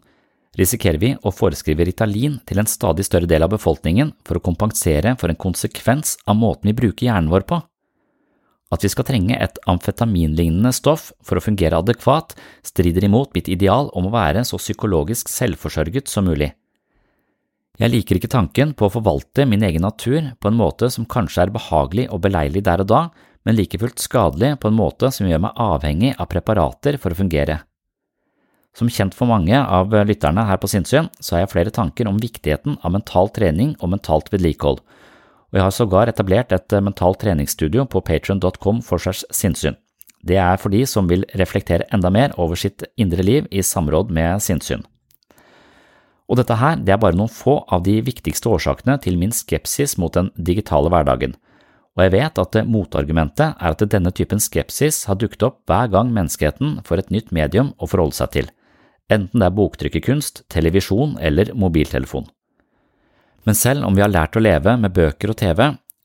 risikerer 0.60 1.00
vi 1.00 1.12
å 1.20 1.34
foreskrive 1.36 1.88
Ritalin 1.88 2.40
til 2.48 2.62
en 2.62 2.70
stadig 2.70 3.06
større 3.08 3.28
del 3.28 3.44
av 3.44 3.52
befolkningen 3.52 4.14
for 4.28 4.40
å 4.40 4.44
kompensere 4.44 5.16
for 5.20 5.32
en 5.32 5.40
konsekvens 5.40 6.16
av 6.28 6.40
måten 6.40 6.72
vi 6.72 6.78
bruker 6.78 7.10
hjernen 7.10 7.32
vår 7.32 7.48
på. 7.50 7.60
At 8.74 8.84
vi 8.84 8.90
skal 8.92 9.08
trenge 9.08 9.38
et 9.38 9.60
amfetaminlignende 9.70 10.72
stoff 10.74 11.12
for 11.24 11.38
å 11.38 11.44
fungere 11.44 11.80
adekvat, 11.80 12.34
strider 12.66 13.06
imot 13.06 13.36
mitt 13.36 13.52
ideal 13.52 13.92
om 13.94 14.08
å 14.08 14.16
være 14.16 14.44
så 14.48 14.58
psykologisk 14.60 15.30
selvforsørget 15.32 16.10
som 16.12 16.28
mulig. 16.28 16.54
Jeg 17.76 17.92
liker 17.92 18.16
ikke 18.16 18.32
tanken 18.32 18.72
på 18.78 18.88
å 18.88 18.94
forvalte 18.94 19.44
min 19.50 19.64
egen 19.68 19.84
natur 19.84 20.32
på 20.40 20.48
en 20.48 20.56
måte 20.60 20.88
som 20.94 21.08
kanskje 21.12 21.44
er 21.44 21.56
behagelig 21.56 22.08
og 22.08 22.22
beleilig 22.24 22.64
der 22.64 22.86
og 22.86 22.88
da, 22.88 23.02
men 23.46 23.58
like 23.58 23.80
fullt 23.82 24.00
skadelig 24.00 24.54
på 24.62 24.72
en 24.72 24.78
måte 24.78 25.12
som 25.12 25.28
gjør 25.28 25.44
meg 25.44 25.60
avhengig 25.60 26.14
av 26.16 26.30
preparater 26.32 26.98
for 27.02 27.12
å 27.12 27.20
fungere. 27.20 27.60
Som 28.76 28.90
kjent 28.92 29.16
for 29.16 29.28
mange 29.28 29.56
av 29.56 29.94
lytterne 30.08 30.48
her 30.48 30.60
på 30.60 30.68
Sinnsyn, 30.72 31.08
så 31.20 31.36
har 31.36 31.46
jeg 31.46 31.52
flere 31.54 31.76
tanker 31.76 32.08
om 32.10 32.20
viktigheten 32.20 32.80
av 32.82 32.96
mental 32.96 33.30
trening 33.36 33.76
og 33.80 33.92
mentalt 33.94 34.32
vedlikehold, 34.34 34.82
og 35.52 35.60
jeg 35.60 35.64
har 35.64 35.76
sågar 35.76 36.12
etablert 36.12 36.52
et 36.56 36.80
mentalt 36.84 37.22
treningsstudio 37.22 37.86
på 37.92 38.02
patron.com 38.04 38.82
for 38.84 39.00
segs 39.00 39.24
sinnssyn. 39.36 39.78
Det 40.26 40.40
er 40.42 40.58
for 40.58 40.74
de 40.74 40.82
som 40.90 41.08
vil 41.08 41.24
reflektere 41.38 41.86
enda 41.94 42.10
mer 42.12 42.34
over 42.42 42.60
sitt 42.60 42.84
indre 42.98 43.24
liv 43.24 43.48
i 43.52 43.64
samråd 43.64 44.12
med 44.12 44.44
sinnssyn. 44.44 44.84
Og 46.26 46.40
dette 46.40 46.58
her, 46.58 46.80
det 46.82 46.94
er 46.96 47.02
bare 47.02 47.18
noen 47.18 47.30
få 47.30 47.60
av 47.70 47.84
de 47.86 48.00
viktigste 48.02 48.50
årsakene 48.50 48.98
til 49.04 49.20
min 49.22 49.34
skepsis 49.36 49.98
mot 50.02 50.14
den 50.16 50.32
digitale 50.36 50.90
hverdagen, 50.90 51.36
og 51.96 52.04
jeg 52.04 52.12
vet 52.18 52.40
at 52.42 52.58
motargumentet 52.68 53.56
er 53.56 53.72
at 53.72 53.84
denne 53.92 54.12
typen 54.12 54.42
skepsis 54.44 55.06
har 55.08 55.20
dukket 55.20 55.46
opp 55.48 55.62
hver 55.70 55.88
gang 55.94 56.12
menneskeheten 56.16 56.82
får 56.88 57.06
et 57.06 57.14
nytt 57.14 57.32
medium 57.36 57.72
å 57.80 57.88
forholde 57.88 58.18
seg 58.18 58.34
til, 58.34 58.50
enten 59.08 59.40
det 59.40 59.48
er 59.48 59.56
boktrykkerkunst, 59.56 60.44
televisjon 60.52 61.16
eller 61.24 61.54
mobiltelefon. 61.56 62.28
Men 63.46 63.56
selv 63.56 63.86
om 63.88 63.96
vi 63.96 64.04
har 64.04 64.12
lært 64.12 64.36
å 64.36 64.44
leve 64.44 64.74
med 64.82 64.92
bøker 64.92 65.32
og 65.32 65.40
TV, 65.40 65.62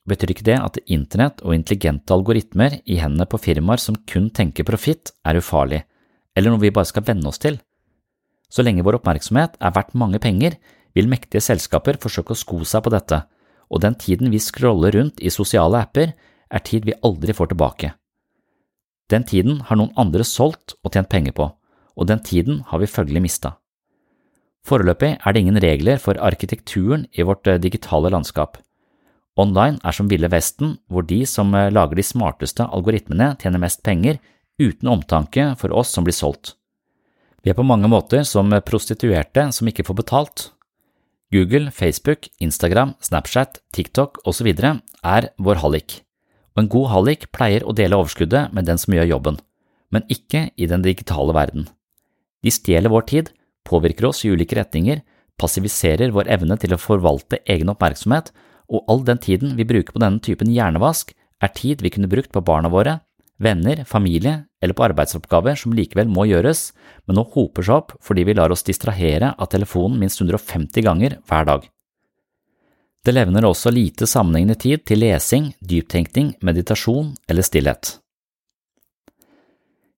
betyr 0.07 0.35
ikke 0.35 0.47
det 0.47 0.59
at 0.61 0.79
internett 0.87 1.43
og 1.43 1.57
intelligente 1.57 2.15
algoritmer 2.15 2.79
i 2.85 3.00
hendene 3.00 3.27
på 3.27 3.41
firmaer 3.41 3.83
som 3.83 3.99
kun 4.07 4.29
tenker 4.31 4.69
profitt, 4.69 5.15
er 5.27 5.41
ufarlig, 5.41 5.83
eller 6.37 6.53
noe 6.55 6.62
vi 6.62 6.73
bare 6.75 6.89
skal 6.89 7.07
venne 7.09 7.27
oss 7.33 7.43
til. 7.43 7.59
Så 8.50 8.64
lenge 8.66 8.85
vår 8.87 8.99
oppmerksomhet 8.99 9.54
er 9.62 9.75
verdt 9.76 9.95
mange 9.95 10.19
penger, 10.23 10.57
vil 10.95 11.09
mektige 11.11 11.42
selskaper 11.45 12.00
forsøke 12.02 12.35
å 12.35 12.38
sko 12.38 12.64
seg 12.66 12.83
på 12.83 12.92
dette, 12.92 13.23
og 13.71 13.83
den 13.85 13.95
tiden 13.95 14.33
vi 14.33 14.42
scroller 14.42 14.97
rundt 14.97 15.23
i 15.23 15.30
sosiale 15.30 15.85
apper, 15.87 16.16
er 16.50 16.66
tid 16.66 16.88
vi 16.88 16.99
aldri 17.07 17.35
får 17.37 17.52
tilbake. 17.52 17.92
Den 19.11 19.25
tiden 19.26 19.61
har 19.66 19.78
noen 19.78 19.95
andre 19.99 20.26
solgt 20.26 20.75
og 20.83 20.95
tjent 20.95 21.11
penger 21.11 21.35
på, 21.35 21.47
og 21.95 22.11
den 22.11 22.23
tiden 22.26 22.64
har 22.71 22.83
vi 22.83 22.90
følgelig 22.90 23.23
mista. 23.23 23.54
Foreløpig 24.66 25.14
er 25.16 25.33
det 25.33 25.40
ingen 25.40 25.61
regler 25.62 26.02
for 26.02 26.19
arkitekturen 26.21 27.07
i 27.16 27.25
vårt 27.26 27.47
eh, 27.49 27.61
digitale 27.62 28.11
landskap. 28.12 28.59
Online 29.40 29.80
er 29.87 29.97
som 29.97 30.11
Ville 30.11 30.28
Vesten, 30.28 30.76
hvor 30.90 31.07
de 31.07 31.23
som 31.26 31.54
eh, 31.57 31.71
lager 31.73 31.97
de 31.97 32.04
smarteste 32.04 32.66
algoritmene 32.66 33.33
tjener 33.40 33.62
mest 33.62 33.83
penger, 33.87 34.21
uten 34.61 34.90
omtanke 34.92 35.54
for 35.57 35.73
oss 35.73 35.95
som 35.95 36.04
blir 36.04 36.16
solgt. 36.16 36.59
Vi 37.41 37.53
er 37.53 37.57
på 37.57 37.65
mange 37.65 37.89
måter 37.89 38.25
som 38.29 38.53
prostituerte 38.67 39.47
som 39.57 39.69
ikke 39.71 39.87
får 39.87 39.97
betalt, 40.03 40.51
Google, 41.31 41.71
Facebook, 41.71 42.27
Instagram, 42.43 42.97
Snapchat, 43.01 43.61
TikTok 43.73 44.19
osv. 44.27 44.49
er 44.51 45.29
vår 45.39 45.61
hallik, 45.63 46.01
og 46.57 46.65
en 46.65 46.71
god 46.73 46.89
hallik 46.91 47.29
pleier 47.31 47.63
å 47.63 47.75
dele 47.77 47.97
overskuddet 48.01 48.51
med 48.53 48.67
den 48.67 48.81
som 48.83 48.97
gjør 48.97 49.13
jobben, 49.13 49.39
men 49.95 50.07
ikke 50.11 50.49
i 50.57 50.67
den 50.67 50.83
digitale 50.83 51.33
verden. 51.37 51.69
De 52.43 52.51
stjeler 52.51 52.91
vår 52.91 53.07
tid, 53.07 53.31
påvirker 53.65 54.09
oss 54.11 54.25
i 54.25 54.33
ulike 54.35 54.59
retninger, 54.59 55.05
passiviserer 55.39 56.11
vår 56.13 56.29
evne 56.35 56.59
til 56.61 56.75
å 56.75 56.81
forvalte 56.81 57.41
egen 57.47 57.71
oppmerksomhet, 57.73 58.33
og 58.71 58.85
all 58.91 59.07
den 59.07 59.23
tiden 59.23 59.55
vi 59.57 59.69
bruker 59.69 59.95
på 59.95 60.03
denne 60.03 60.21
typen 60.21 60.51
hjernevask, 60.51 61.15
er 61.41 61.55
tid 61.57 61.81
vi 61.81 61.95
kunne 61.95 62.11
brukt 62.11 62.35
på 62.35 62.43
barna 62.45 62.69
våre, 62.69 62.99
venner, 63.41 63.85
familie 63.89 64.45
eller 64.61 64.77
på 64.77 64.85
arbeidsoppgaver 64.91 65.57
som 65.59 65.75
likevel 65.75 66.11
må 66.13 66.27
gjøres, 66.29 66.71
men 67.09 67.19
nå 67.19 67.25
hoper 67.35 67.67
seg 67.67 67.81
opp 67.81 67.95
fordi 68.05 68.27
vi 68.29 68.37
lar 68.37 68.53
oss 68.53 68.67
distrahere 68.67 69.33
av 69.37 69.51
telefonen 69.53 69.99
minst 70.01 70.21
150 70.21 70.85
ganger 70.87 71.19
hver 71.29 71.49
dag. 71.49 71.69
Det 73.01 73.15
levner 73.17 73.47
også 73.49 73.73
lite 73.73 74.05
sammenhengende 74.07 74.59
tid 74.61 74.85
til 74.85 75.01
lesing, 75.01 75.55
dyptenkning, 75.65 76.35
meditasjon 76.45 77.15
eller 77.33 77.47
stillhet. 77.47 77.97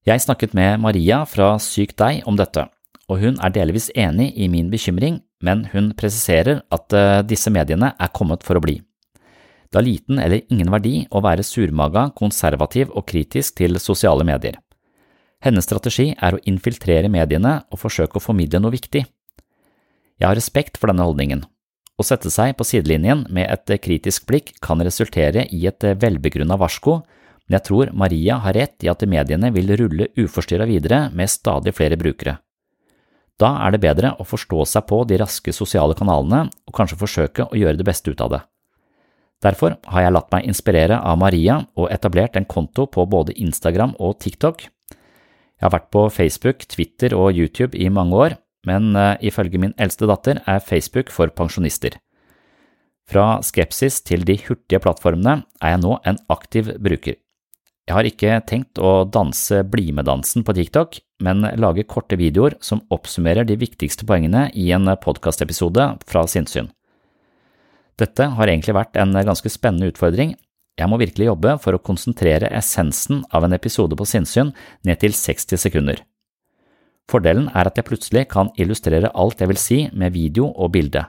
Jeg 0.07 0.23
snakket 0.23 0.55
med 0.55 0.81
Maria 0.83 1.25
fra 1.27 1.57
Syk 1.63 1.97
deg 1.99 2.23
om 2.27 2.39
dette, 2.39 2.69
og 3.11 3.21
hun 3.23 3.37
er 3.43 3.55
delvis 3.55 3.91
enig 3.99 4.33
i 4.39 4.49
min 4.51 4.71
bekymring, 4.71 5.21
men 5.43 5.67
hun 5.75 5.93
presiserer 5.99 6.63
at 6.75 6.95
eh, 6.95 7.21
disse 7.27 7.51
mediene 7.55 7.93
er 7.99 8.15
kommet 8.15 8.47
for 8.47 8.59
å 8.59 8.63
bli. 8.63 8.81
Det 9.73 9.79
har 9.79 9.87
liten 9.87 10.19
eller 10.21 10.43
ingen 10.52 10.69
verdi 10.69 11.07
å 11.09 11.23
være 11.25 11.45
surmaga, 11.49 12.11
konservativ 12.12 12.91
og 12.93 13.07
kritisk 13.09 13.57
til 13.57 13.79
sosiale 13.81 14.26
medier. 14.29 14.59
Hennes 15.41 15.64
strategi 15.64 16.11
er 16.12 16.37
å 16.37 16.43
infiltrere 16.45 17.09
mediene 17.09 17.62
og 17.73 17.81
forsøke 17.81 18.21
å 18.21 18.23
formidle 18.23 18.61
noe 18.61 18.75
viktig. 18.75 19.07
Jeg 20.21 20.29
har 20.29 20.37
respekt 20.37 20.76
for 20.76 20.93
denne 20.93 21.07
holdningen. 21.09 21.47
Å 21.97 22.05
sette 22.05 22.29
seg 22.35 22.52
på 22.59 22.67
sidelinjen 22.69 23.25
med 23.33 23.49
et 23.49 23.73
kritisk 23.81 24.29
blikk 24.29 24.52
kan 24.61 24.85
resultere 24.85 25.47
i 25.49 25.64
et 25.67 25.88
velbegrunna 26.05 26.61
varsko, 26.61 27.00
men 27.49 27.57
jeg 27.57 27.67
tror 27.71 27.97
Maria 27.97 28.38
har 28.45 28.55
rett 28.59 28.85
i 28.85 28.93
at 28.93 29.09
mediene 29.09 29.50
vil 29.57 29.73
rulle 29.81 30.12
uforstyrra 30.21 30.69
videre 30.69 31.07
med 31.17 31.33
stadig 31.33 31.73
flere 31.75 31.97
brukere. 31.97 32.37
Da 33.41 33.57
er 33.64 33.73
det 33.73 33.83
bedre 33.83 34.12
å 34.21 34.29
forstå 34.29 34.69
seg 34.69 34.85
på 34.87 35.00
de 35.09 35.17
raske 35.25 35.57
sosiale 35.57 35.97
kanalene 35.99 36.45
og 36.69 36.76
kanskje 36.76 37.00
forsøke 37.00 37.49
å 37.49 37.59
gjøre 37.59 37.81
det 37.81 37.88
beste 37.88 38.12
ut 38.12 38.21
av 38.21 38.37
det. 38.37 38.45
Derfor 39.43 39.75
har 39.91 40.05
jeg 40.05 40.15
latt 40.15 40.31
meg 40.31 40.47
inspirere 40.47 41.01
av 41.03 41.19
Maria 41.19 41.59
og 41.75 41.91
etablert 41.91 42.37
en 42.39 42.47
konto 42.47 42.87
på 42.87 43.07
både 43.11 43.35
Instagram 43.35 43.97
og 43.99 44.21
TikTok. 44.23 44.63
Jeg 44.63 45.67
har 45.67 45.75
vært 45.75 45.91
på 45.95 46.07
Facebook, 46.11 46.65
Twitter 46.71 47.15
og 47.15 47.35
YouTube 47.39 47.79
i 47.79 47.91
mange 47.91 48.19
år, 48.19 48.37
men 48.67 48.95
uh, 48.95 49.19
ifølge 49.23 49.59
min 49.63 49.75
eldste 49.79 50.07
datter 50.11 50.43
er 50.47 50.63
Facebook 50.63 51.11
for 51.11 51.31
pensjonister. 51.35 51.99
Fra 53.11 53.43
skepsis 53.43 54.01
til 54.07 54.23
de 54.27 54.39
hurtige 54.47 54.81
plattformene 54.83 55.43
er 55.63 55.75
jeg 55.75 55.83
nå 55.83 55.97
en 56.07 56.21
aktiv 56.31 56.71
bruker. 56.83 57.19
Jeg 57.83 57.97
har 57.97 58.07
ikke 58.07 58.37
tenkt 58.47 58.79
å 58.79 59.03
danse 59.11 59.65
BlimE-dansen 59.67 60.47
på 60.47 60.55
TikTok, 60.55 61.01
men 61.27 61.43
lage 61.59 61.83
korte 61.91 62.15
videoer 62.19 62.55
som 62.63 62.85
oppsummerer 62.95 63.47
de 63.47 63.59
viktigste 63.59 64.07
poengene 64.07 64.47
i 64.55 64.69
en 64.75 64.87
podkastepisode 65.03 65.89
fra 66.07 66.23
sinnssyn. 66.31 66.71
Dette 68.01 68.29
har 68.37 68.49
egentlig 68.49 68.75
vært 68.77 68.97
en 69.01 69.13
ganske 69.13 69.51
spennende 69.53 69.91
utfordring. 69.93 70.35
Jeg 70.81 70.89
må 70.89 70.97
virkelig 71.01 71.29
jobbe 71.29 71.57
for 71.61 71.77
å 71.77 71.83
konsentrere 71.85 72.49
essensen 72.57 73.21
av 73.31 73.45
en 73.45 73.53
episode 73.53 73.97
på 73.99 74.07
sinnssyn 74.09 74.55
ned 74.89 75.03
til 75.03 75.13
60 75.17 75.61
sekunder. 75.61 76.01
Fordelen 77.11 77.51
er 77.53 77.69
at 77.69 77.77
jeg 77.77 77.89
plutselig 77.89 78.25
kan 78.33 78.53
illustrere 78.57 79.11
alt 79.13 79.43
jeg 79.43 79.51
vil 79.51 79.61
si 79.61 79.81
med 79.93 80.15
video 80.17 80.49
og 80.49 80.73
bilde. 80.77 81.05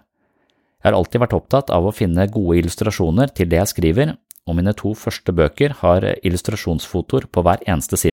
Jeg 0.83 0.89
har 0.89 0.97
alltid 0.97 1.23
vært 1.23 1.35
opptatt 1.37 1.71
av 1.71 1.87
å 1.87 1.95
finne 1.95 2.27
gode 2.27 2.59
illustrasjoner 2.59 3.31
til 3.31 3.47
det 3.47 3.61
jeg 3.61 3.71
skriver, 3.71 4.15
og 4.43 4.57
mine 4.57 4.73
to 4.75 4.91
første 4.99 5.31
bøker 5.31 5.77
har 5.79 6.09
illustrasjonsfotoer 6.19 7.29
på 7.31 7.45
hver 7.45 7.63
eneste 7.63 8.01
side. 8.01 8.12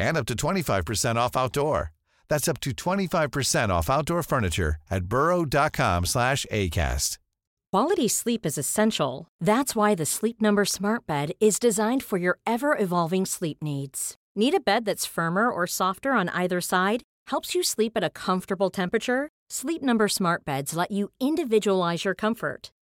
and 0.00 0.16
up 0.16 0.26
to 0.26 0.34
25% 0.34 1.16
off 1.16 1.36
outdoor. 1.36 1.92
That's 2.28 2.48
up 2.48 2.60
to 2.60 2.70
25% 2.70 3.68
off 3.70 3.90
outdoor 3.90 4.22
furniture 4.22 4.76
at 4.90 5.04
burrow.com 5.04 6.06
slash 6.06 6.46
ACAST. 6.50 7.18
Quality 7.72 8.08
sleep 8.08 8.44
is 8.44 8.58
essential. 8.58 9.28
That's 9.40 9.76
why 9.76 9.94
the 9.94 10.06
Sleep 10.06 10.40
Number 10.40 10.64
Smart 10.64 11.06
Bed 11.06 11.32
is 11.38 11.60
designed 11.60 12.02
for 12.02 12.18
your 12.18 12.38
ever 12.44 12.76
evolving 12.76 13.24
sleep 13.26 13.58
needs. 13.62 14.16
Need 14.34 14.54
a 14.54 14.60
bed 14.60 14.84
that's 14.84 15.06
firmer 15.06 15.48
or 15.50 15.68
softer 15.68 16.12
on 16.12 16.28
either 16.30 16.60
side? 16.60 17.04
Helps 17.28 17.54
you 17.54 17.62
sleep 17.62 17.92
at 17.94 18.02
a 18.02 18.10
comfortable 18.10 18.70
temperature? 18.70 19.28
Sleep 19.50 19.82
Number 19.82 20.08
Smart 20.08 20.44
Beds 20.44 20.74
let 20.74 20.90
you 20.90 21.10
individualize 21.20 22.04
your 22.04 22.14
comfort 22.14 22.72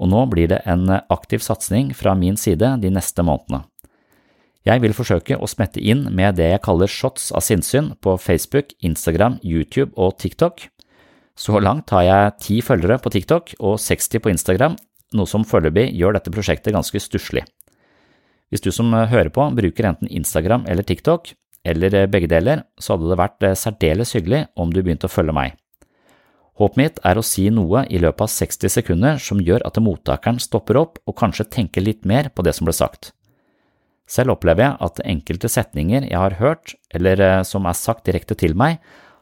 og 0.00 0.08
nå 0.08 0.24
blir 0.32 0.48
det 0.48 0.62
en 0.64 0.88
aktiv 1.12 1.44
satsing 1.44 1.92
fra 1.96 2.16
min 2.16 2.38
side 2.40 2.72
de 2.80 2.90
neste 2.92 3.24
månedene. 3.26 3.66
Jeg 4.68 4.82
vil 4.82 4.92
forsøke 4.92 5.38
å 5.40 5.48
smette 5.48 5.80
inn 5.80 6.04
med 6.12 6.36
det 6.36 6.50
jeg 6.50 6.64
kaller 6.64 6.90
shots 6.90 7.30
av 7.32 7.44
sinnssyn 7.44 7.94
på 8.04 8.16
Facebook, 8.20 8.74
Instagram, 8.84 9.38
YouTube 9.44 9.92
og 9.96 10.18
TikTok. 10.20 10.66
Så 11.36 11.60
langt 11.64 11.92
har 11.96 12.04
jeg 12.04 12.34
ti 12.44 12.58
følgere 12.64 13.00
på 13.00 13.12
TikTok 13.12 13.54
og 13.58 13.78
60 13.80 14.20
på 14.20 14.32
Instagram, 14.34 14.76
noe 15.16 15.28
som 15.28 15.46
foreløpig 15.48 15.88
gjør 15.96 16.18
dette 16.18 16.32
prosjektet 16.32 16.76
ganske 16.76 17.00
stusslig. 17.00 17.46
Hvis 18.52 18.64
du 18.64 18.68
som 18.74 18.92
hører 18.92 19.30
på 19.32 19.46
bruker 19.56 19.88
enten 19.88 20.10
Instagram 20.10 20.66
eller 20.68 20.84
TikTok, 20.84 21.32
eller 21.64 22.06
begge 22.08 22.28
deler, 22.28 22.64
så 22.80 22.96
hadde 22.96 23.08
det 23.10 23.20
vært 23.20 23.48
særdeles 23.60 24.14
hyggelig 24.16 24.46
om 24.56 24.72
du 24.72 24.80
begynte 24.82 25.08
å 25.08 25.12
følge 25.12 25.36
meg. 25.36 25.59
Håpet 26.60 26.76
mitt 26.76 26.98
er 27.08 27.16
å 27.16 27.24
si 27.24 27.46
noe 27.48 27.86
i 27.88 27.98
løpet 28.02 28.26
av 28.26 28.28
60 28.28 28.72
sekunder 28.74 29.20
som 29.22 29.40
gjør 29.40 29.62
at 29.64 29.78
mottakeren 29.80 30.40
stopper 30.42 30.76
opp 30.76 30.98
og 31.08 31.16
kanskje 31.16 31.48
tenker 31.48 31.80
litt 31.80 32.04
mer 32.04 32.28
på 32.28 32.44
det 32.44 32.52
som 32.52 32.68
ble 32.68 32.74
sagt. 32.76 33.14
Selv 34.10 34.34
opplever 34.34 34.66
jeg 34.66 34.76
at 34.84 35.00
enkelte 35.06 35.48
setninger 35.48 36.08
jeg 36.10 36.18
har 36.18 36.36
hørt, 36.36 36.74
eller 36.92 37.22
eh, 37.24 37.42
som 37.48 37.64
er 37.64 37.78
sagt 37.78 38.04
direkte 38.08 38.36
til 38.36 38.56
meg, 38.58 38.76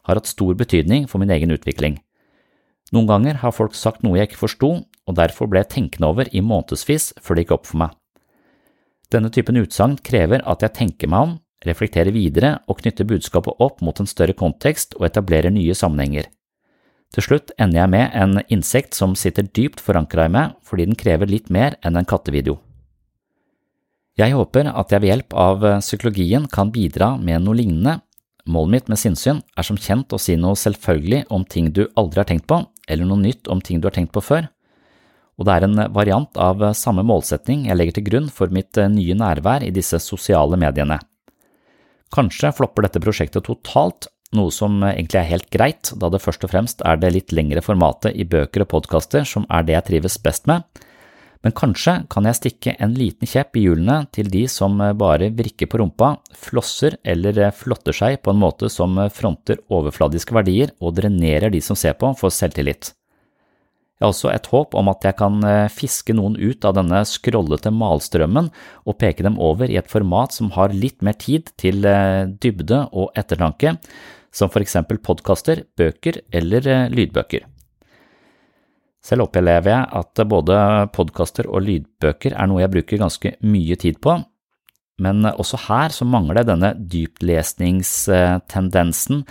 har 0.09 0.19
hatt 0.19 0.31
stor 0.31 0.57
betydning 0.59 1.07
for 1.07 1.23
min 1.23 1.31
egen 1.31 1.53
utvikling. 1.55 2.01
Noen 2.97 3.07
ganger 3.07 3.39
har 3.45 3.53
folk 3.53 3.77
sagt 3.77 4.03
noe 4.03 4.17
jeg 4.17 4.31
ikke 4.31 4.41
forsto, 4.41 4.71
og 4.81 5.17
derfor 5.21 5.51
ble 5.53 5.63
jeg 5.63 5.71
tenkende 5.77 6.09
over 6.09 6.31
i 6.33 6.43
månedsvis 6.43 7.13
før 7.23 7.37
det 7.37 7.45
gikk 7.45 7.55
opp 7.59 7.69
for 7.69 7.83
meg. 7.85 7.93
Denne 9.13 9.31
typen 9.31 9.61
utsagn 9.61 9.95
krever 10.05 10.43
at 10.49 10.65
jeg 10.65 10.75
tenker 10.81 11.13
meg 11.13 11.29
om, 11.29 11.37
reflekterer 11.69 12.15
videre 12.15 12.57
og 12.67 12.81
knytter 12.81 13.07
budskapet 13.09 13.63
opp 13.63 13.85
mot 13.85 14.01
en 14.01 14.09
større 14.09 14.35
kontekst 14.37 14.97
og 14.99 15.07
etablerer 15.11 15.53
nye 15.53 15.77
sammenhenger. 15.77 16.33
Til 17.17 17.25
slutt 17.25 17.53
ender 17.57 17.81
jeg 17.83 17.93
med 17.93 18.17
en 18.21 18.41
insekt 18.53 18.97
som 18.97 19.15
sitter 19.17 19.47
dypt 19.57 19.81
forankra 19.81 20.27
i 20.29 20.33
meg 20.33 20.57
fordi 20.67 20.89
den 20.91 20.99
krever 20.99 21.31
litt 21.31 21.49
mer 21.51 21.79
enn 21.83 21.97
en 21.97 22.09
kattevideo. 22.09 22.59
Jeg 24.19 24.35
håper 24.35 24.67
at 24.73 24.93
jeg 24.93 25.01
ved 25.01 25.13
hjelp 25.13 25.35
av 25.39 25.65
psykologien 25.79 26.49
kan 26.51 26.73
bidra 26.75 27.13
med 27.17 27.45
noe 27.45 27.55
lignende. 27.61 28.01
Målet 28.51 28.73
mitt 28.73 28.89
med 28.91 28.99
sinnssyn 28.99 29.43
er 29.57 29.67
som 29.67 29.79
kjent 29.79 30.13
å 30.13 30.19
si 30.19 30.35
noe 30.37 30.59
selvfølgelig 30.59 31.29
om 31.35 31.45
ting 31.47 31.69
du 31.71 31.85
aldri 32.01 32.25
har 32.25 32.29
tenkt 32.29 32.49
på, 32.51 32.59
eller 32.89 33.07
noe 33.07 33.23
nytt 33.23 33.49
om 33.53 33.63
ting 33.63 33.79
du 33.79 33.87
har 33.87 33.95
tenkt 33.95 34.13
på 34.17 34.25
før. 34.25 34.49
Og 35.39 35.47
det 35.47 35.55
er 35.55 35.67
en 35.69 35.83
variant 35.95 36.41
av 36.43 36.65
samme 36.75 37.05
målsetning 37.07 37.69
jeg 37.69 37.79
legger 37.79 37.99
til 37.99 38.07
grunn 38.09 38.29
for 38.33 38.51
mitt 38.51 38.75
nye 38.91 39.15
nærvær 39.15 39.63
i 39.63 39.71
disse 39.75 40.01
sosiale 40.03 40.59
mediene. 40.59 40.99
Kanskje 42.11 42.51
flopper 42.57 42.89
dette 42.89 43.03
prosjektet 43.05 43.47
totalt, 43.47 44.09
noe 44.37 44.53
som 44.53 44.83
egentlig 44.85 45.23
er 45.23 45.31
helt 45.31 45.49
greit, 45.53 45.93
da 45.97 46.11
det 46.13 46.21
først 46.21 46.45
og 46.45 46.53
fremst 46.53 46.85
er 46.85 47.01
det 47.01 47.15
litt 47.15 47.33
lengre 47.33 47.63
formatet 47.65 48.17
i 48.17 48.27
bøker 48.29 48.67
og 48.67 48.73
podkaster 48.75 49.25
som 49.29 49.47
er 49.49 49.65
det 49.65 49.77
jeg 49.79 49.87
trives 49.89 50.19
best 50.21 50.49
med, 50.51 50.67
men 51.47 51.55
kanskje 51.55 51.95
kan 52.11 52.27
jeg 52.27 52.37
stikke 52.37 52.75
en 52.83 52.97
liten 52.99 53.29
kjepp 53.31 53.57
i 53.57 53.63
hjulene 53.69 54.01
til 54.15 54.31
de 54.33 54.43
som 54.51 54.75
bare 54.99 55.31
vrikker 55.39 55.71
på 55.71 55.79
rumpa, 55.81 56.17
flosser 56.35 56.99
eller 57.07 57.39
flotter 57.55 57.95
seg 57.95 58.19
på 58.25 58.35
en 58.35 58.43
måte 58.43 58.71
som 58.73 58.99
fronter 59.15 59.63
overfladiske 59.71 60.35
verdier 60.35 60.75
og 60.83 60.97
drenerer 60.99 61.55
de 61.55 61.63
som 61.63 61.79
ser 61.79 61.95
på 61.99 62.11
for 62.19 62.35
selvtillit. 62.35 62.93
Jeg 63.99 64.07
har 64.07 64.13
også 64.13 64.29
et 64.31 64.47
håp 64.53 64.77
om 64.79 64.91
at 64.93 65.07
jeg 65.09 65.19
kan 65.19 65.41
fiske 65.75 66.15
noen 66.15 66.37
ut 66.39 66.67
av 66.69 66.77
denne 66.77 67.01
skrollete 67.07 67.73
malstrømmen 67.75 68.51
og 68.87 68.99
peke 68.99 69.27
dem 69.27 69.41
over 69.43 69.71
i 69.71 69.79
et 69.81 69.91
format 69.91 70.35
som 70.35 70.53
har 70.55 70.75
litt 70.75 71.03
mer 71.03 71.19
tid 71.19 71.51
til 71.59 71.83
dybde 71.83 72.85
og 72.93 73.11
ettertanke, 73.19 73.75
som 74.39 74.51
for 74.53 74.61
eksempel 74.63 74.99
podkaster, 75.03 75.57
bøker 75.79 76.15
eller 76.35 76.69
eh, 76.69 76.91
lydbøker. 76.95 77.43
Selv 79.05 79.23
opplever 79.29 79.71
jeg 79.73 79.85
at 80.01 80.15
både 80.29 80.57
podkaster 80.95 81.45
og 81.49 81.63
lydbøker 81.65 82.33
er 82.35 82.47
noe 82.51 82.63
jeg 82.65 82.75
bruker 82.75 83.01
ganske 83.01 83.31
mye 83.47 83.77
tid 83.81 83.97
på, 84.05 84.13
men 84.99 85.17
også 85.31 85.57
her 85.69 85.89
så 85.95 86.05
mangler 86.09 86.45
denne 86.47 86.71
dyplesningstendensen 86.91 89.25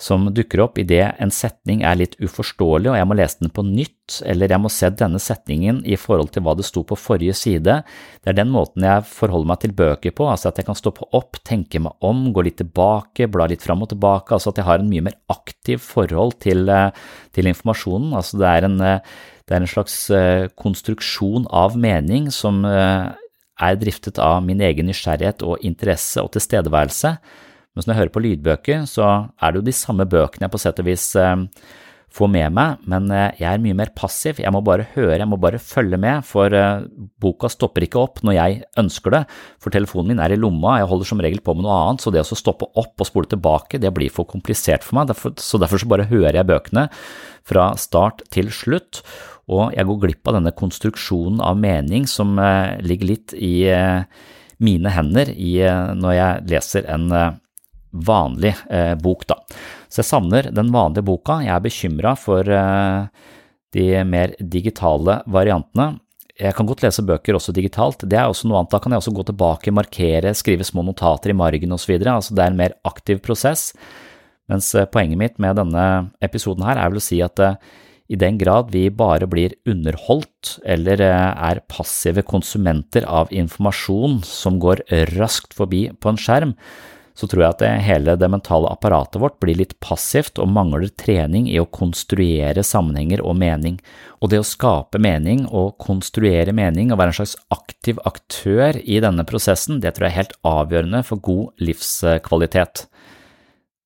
som 0.00 0.26
dukker 0.34 0.58
opp 0.64 0.78
idet 0.82 1.12
en 1.22 1.30
setning 1.30 1.84
er 1.86 2.00
litt 2.00 2.16
uforståelig 2.18 2.90
og 2.90 2.96
jeg 2.98 3.06
må 3.06 3.14
lese 3.14 3.38
den 3.44 3.52
på 3.54 3.62
nytt, 3.62 4.16
eller 4.26 4.50
jeg 4.50 4.62
må 4.64 4.70
se 4.72 4.90
denne 4.90 5.20
setningen 5.22 5.78
i 5.86 5.94
forhold 6.00 6.32
til 6.34 6.42
hva 6.44 6.56
det 6.58 6.66
sto 6.66 6.82
på 6.82 6.98
forrige 6.98 7.36
side. 7.38 7.76
Det 8.18 8.32
er 8.32 8.36
den 8.40 8.50
måten 8.52 8.84
jeg 8.84 9.06
forholder 9.06 9.52
meg 9.52 9.60
til 9.62 9.76
bøker 9.78 10.16
på, 10.18 10.26
altså 10.26 10.50
at 10.50 10.58
jeg 10.58 10.66
kan 10.66 10.78
stoppe 10.78 11.06
opp, 11.14 11.38
tenke 11.46 11.78
meg 11.84 11.94
om, 12.04 12.26
gå 12.34 12.42
litt 12.42 12.58
tilbake, 12.58 13.30
bla 13.30 13.46
litt 13.50 13.62
fram 13.62 13.86
og 13.86 13.92
tilbake, 13.94 14.34
altså 14.34 14.50
at 14.50 14.60
jeg 14.60 14.68
har 14.68 14.82
en 14.82 14.90
mye 14.90 15.06
mer 15.06 15.16
aktiv 15.30 15.78
forhold 15.84 16.40
til, 16.42 16.66
eh, 16.68 16.90
til 17.32 17.52
informasjonen. 17.54 18.18
Altså 18.18 18.42
det 18.42 18.50
er, 18.50 18.66
en, 18.66 18.76
eh, 18.82 19.16
det 19.46 19.54
er 19.54 19.62
en 19.62 19.74
slags 19.76 19.96
eh, 20.10 20.50
konstruksjon 20.58 21.46
av 21.54 21.78
mening 21.78 22.32
som 22.34 22.64
er 22.66 23.76
driftet 23.78 24.18
av 24.18 24.42
min 24.42 24.58
egen 24.58 24.90
nysgjerrighet 24.90 25.46
og 25.46 25.62
interesse 25.62 26.18
og 26.18 26.34
tilstedeværelse. 26.34 27.14
Mens 27.74 27.88
når 27.88 27.94
jeg 27.94 28.00
hører 28.04 28.14
på 28.14 28.22
lydbøker, 28.22 28.84
så 28.86 29.06
er 29.42 29.50
det 29.50 29.58
jo 29.58 29.66
de 29.66 29.74
samme 29.74 30.06
bøkene 30.06 30.46
jeg 30.46 30.54
på 30.54 30.60
sett 30.62 30.78
og 30.78 30.86
vis 30.86 31.08
eh, 31.18 31.40
får 32.14 32.30
med 32.30 32.54
meg, 32.54 32.84
men 32.86 33.08
eh, 33.10 33.40
jeg 33.40 33.48
er 33.50 33.64
mye 33.64 33.74
mer 33.80 33.90
passiv. 33.98 34.38
Jeg 34.38 34.54
må 34.54 34.60
bare 34.62 34.86
høre, 34.92 35.16
jeg 35.18 35.26
må 35.26 35.40
bare 35.42 35.58
følge 35.58 35.98
med, 35.98 36.22
for 36.28 36.54
eh, 36.54 36.86
boka 37.18 37.50
stopper 37.50 37.88
ikke 37.88 37.98
opp 37.98 38.22
når 38.22 38.38
jeg 38.38 38.62
ønsker 38.78 39.16
det, 39.16 39.22
for 39.58 39.74
telefonen 39.74 40.12
min 40.12 40.22
er 40.22 40.36
i 40.36 40.38
lomma, 40.38 40.76
jeg 40.78 40.90
holder 40.92 41.10
som 41.10 41.26
regel 41.26 41.42
på 41.42 41.58
med 41.58 41.66
noe 41.66 41.80
annet, 41.80 42.06
så 42.06 42.14
det 42.14 42.22
å 42.22 42.38
stoppe 42.38 42.70
opp 42.78 42.94
og 42.94 43.10
spole 43.10 43.32
tilbake, 43.34 43.82
det 43.82 43.90
blir 43.96 44.14
for 44.14 44.30
komplisert 44.30 44.86
for 44.86 45.00
meg, 45.00 45.10
så 45.42 45.58
derfor 45.58 45.82
så 45.82 45.90
bare 45.90 46.06
hører 46.14 46.38
jeg 46.38 46.50
bøkene 46.54 46.86
fra 47.42 47.72
start 47.74 48.22
til 48.30 48.54
slutt, 48.54 49.02
og 49.50 49.74
jeg 49.74 49.90
går 49.90 50.04
glipp 50.06 50.30
av 50.30 50.38
denne 50.38 50.54
konstruksjonen 50.56 51.42
av 51.42 51.58
mening 51.58 52.06
som 52.08 52.38
ligger 52.86 53.10
litt 53.10 53.34
i 53.36 53.66
mine 54.64 54.92
hender 54.94 55.34
når 55.98 56.14
jeg 56.16 56.46
leser 56.54 56.88
en 56.88 57.10
vanlig 57.94 58.54
eh, 58.70 58.94
bok, 59.00 59.26
da. 59.30 59.38
Så 59.88 60.02
jeg 60.02 60.10
savner 60.10 60.50
den 60.54 60.72
vanlige 60.74 61.06
boka. 61.06 61.40
Jeg 61.44 61.54
er 61.54 61.64
bekymra 61.64 62.14
for 62.18 62.48
eh, 62.50 63.28
de 63.74 63.86
mer 64.08 64.34
digitale 64.38 65.20
variantene. 65.30 65.94
Jeg 66.34 66.56
kan 66.58 66.66
godt 66.66 66.82
lese 66.82 67.04
bøker 67.06 67.36
også 67.38 67.52
digitalt, 67.54 68.02
det 68.10 68.18
er 68.18 68.26
også 68.26 68.48
noe 68.50 68.58
annet. 68.58 68.72
Da 68.74 68.80
kan 68.82 68.90
jeg 68.90 69.04
også 69.04 69.14
gå 69.14 69.22
tilbake, 69.28 69.74
markere, 69.74 70.32
skrive 70.34 70.66
små 70.66 70.82
notater 70.82 71.30
i 71.30 71.36
margen 71.38 71.76
osv. 71.76 71.94
Altså 72.00 72.34
det 72.34 72.42
er 72.42 72.50
en 72.50 72.58
mer 72.58 72.74
aktiv 72.90 73.22
prosess. 73.22 73.70
Mens 74.50 74.74
eh, 74.76 74.88
poenget 74.90 75.20
mitt 75.20 75.40
med 75.42 75.56
denne 75.60 75.86
episoden 76.24 76.66
her 76.66 76.80
er 76.80 76.92
vel 76.92 77.00
å 77.00 77.04
si 77.04 77.20
at 77.24 77.40
eh, 77.40 77.56
i 78.12 78.18
den 78.20 78.36
grad 78.36 78.68
vi 78.74 78.90
bare 78.92 79.28
blir 79.30 79.54
underholdt 79.70 80.58
eller 80.68 81.00
eh, 81.00 81.30
er 81.48 81.62
passive 81.72 82.26
konsumenter 82.28 83.06
av 83.08 83.32
informasjon 83.32 84.20
som 84.28 84.58
går 84.60 84.84
raskt 85.14 85.56
forbi 85.56 85.86
på 85.96 86.12
en 86.12 86.20
skjerm, 86.20 86.58
så 87.14 87.28
tror 87.30 87.44
jeg 87.44 87.54
at 87.54 87.62
det, 87.62 87.70
hele 87.86 88.16
det 88.18 88.28
mentale 88.30 88.70
apparatet 88.74 89.20
vårt 89.22 89.36
blir 89.42 89.58
litt 89.60 89.76
passivt 89.84 90.40
og 90.42 90.50
mangler 90.50 90.90
trening 90.98 91.46
i 91.50 91.60
å 91.62 91.68
konstruere 91.70 92.64
sammenhenger 92.66 93.22
og 93.22 93.38
mening. 93.38 93.78
Og 94.18 94.32
det 94.32 94.40
å 94.42 94.46
skape 94.46 94.98
mening 94.98 95.44
og 95.46 95.76
konstruere 95.82 96.54
mening 96.56 96.90
og 96.90 96.98
være 96.98 97.14
en 97.14 97.20
slags 97.20 97.36
aktiv 97.54 98.00
aktør 98.08 98.80
i 98.82 98.98
denne 99.04 99.26
prosessen, 99.28 99.78
det 99.78 99.94
tror 99.94 100.08
jeg 100.08 100.14
er 100.14 100.22
helt 100.24 100.36
avgjørende 100.48 101.04
for 101.06 101.22
god 101.22 101.66
livskvalitet. 101.70 102.88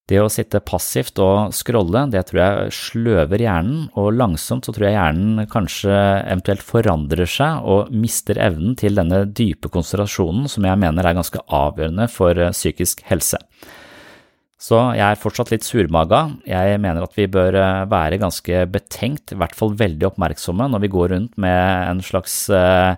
Det 0.08 0.16
å 0.22 0.30
sitte 0.32 0.62
passivt 0.64 1.20
og 1.20 1.50
scrolle, 1.52 2.06
det 2.08 2.22
tror 2.30 2.40
jeg 2.40 2.72
sløver 2.72 3.42
hjernen, 3.44 3.90
og 3.92 4.14
langsomt 4.16 4.64
så 4.64 4.72
tror 4.72 4.86
jeg 4.88 4.96
hjernen 4.96 5.48
kanskje 5.52 5.92
eventuelt 6.22 6.64
forandrer 6.64 7.28
seg 7.28 7.66
og 7.68 7.90
mister 7.92 8.40
evnen 8.40 8.72
til 8.80 8.96
denne 8.96 9.26
dype 9.28 9.68
konsentrasjonen 9.72 10.48
som 10.48 10.64
jeg 10.64 10.80
mener 10.80 11.04
er 11.04 11.18
ganske 11.18 11.42
avgjørende 11.44 12.08
for 12.12 12.40
eh, 12.40 12.54
psykisk 12.56 13.04
helse. 13.10 13.42
Så 14.58 14.80
jeg 14.96 15.04
er 15.04 15.20
fortsatt 15.20 15.52
litt 15.52 15.62
surmaga. 15.62 16.24
Jeg 16.48 16.80
mener 16.82 17.04
at 17.04 17.12
vi 17.14 17.28
bør 17.30 17.60
eh, 17.60 17.84
være 17.92 18.22
ganske 18.24 18.64
betenkt, 18.72 19.36
i 19.36 19.38
hvert 19.38 19.54
fall 19.60 19.76
veldig 19.76 20.08
oppmerksomme 20.08 20.72
når 20.72 20.86
vi 20.86 20.94
går 20.96 21.12
rundt 21.12 21.36
med 21.36 21.92
en 21.92 22.00
slags 22.02 22.46
eh, 22.48 22.96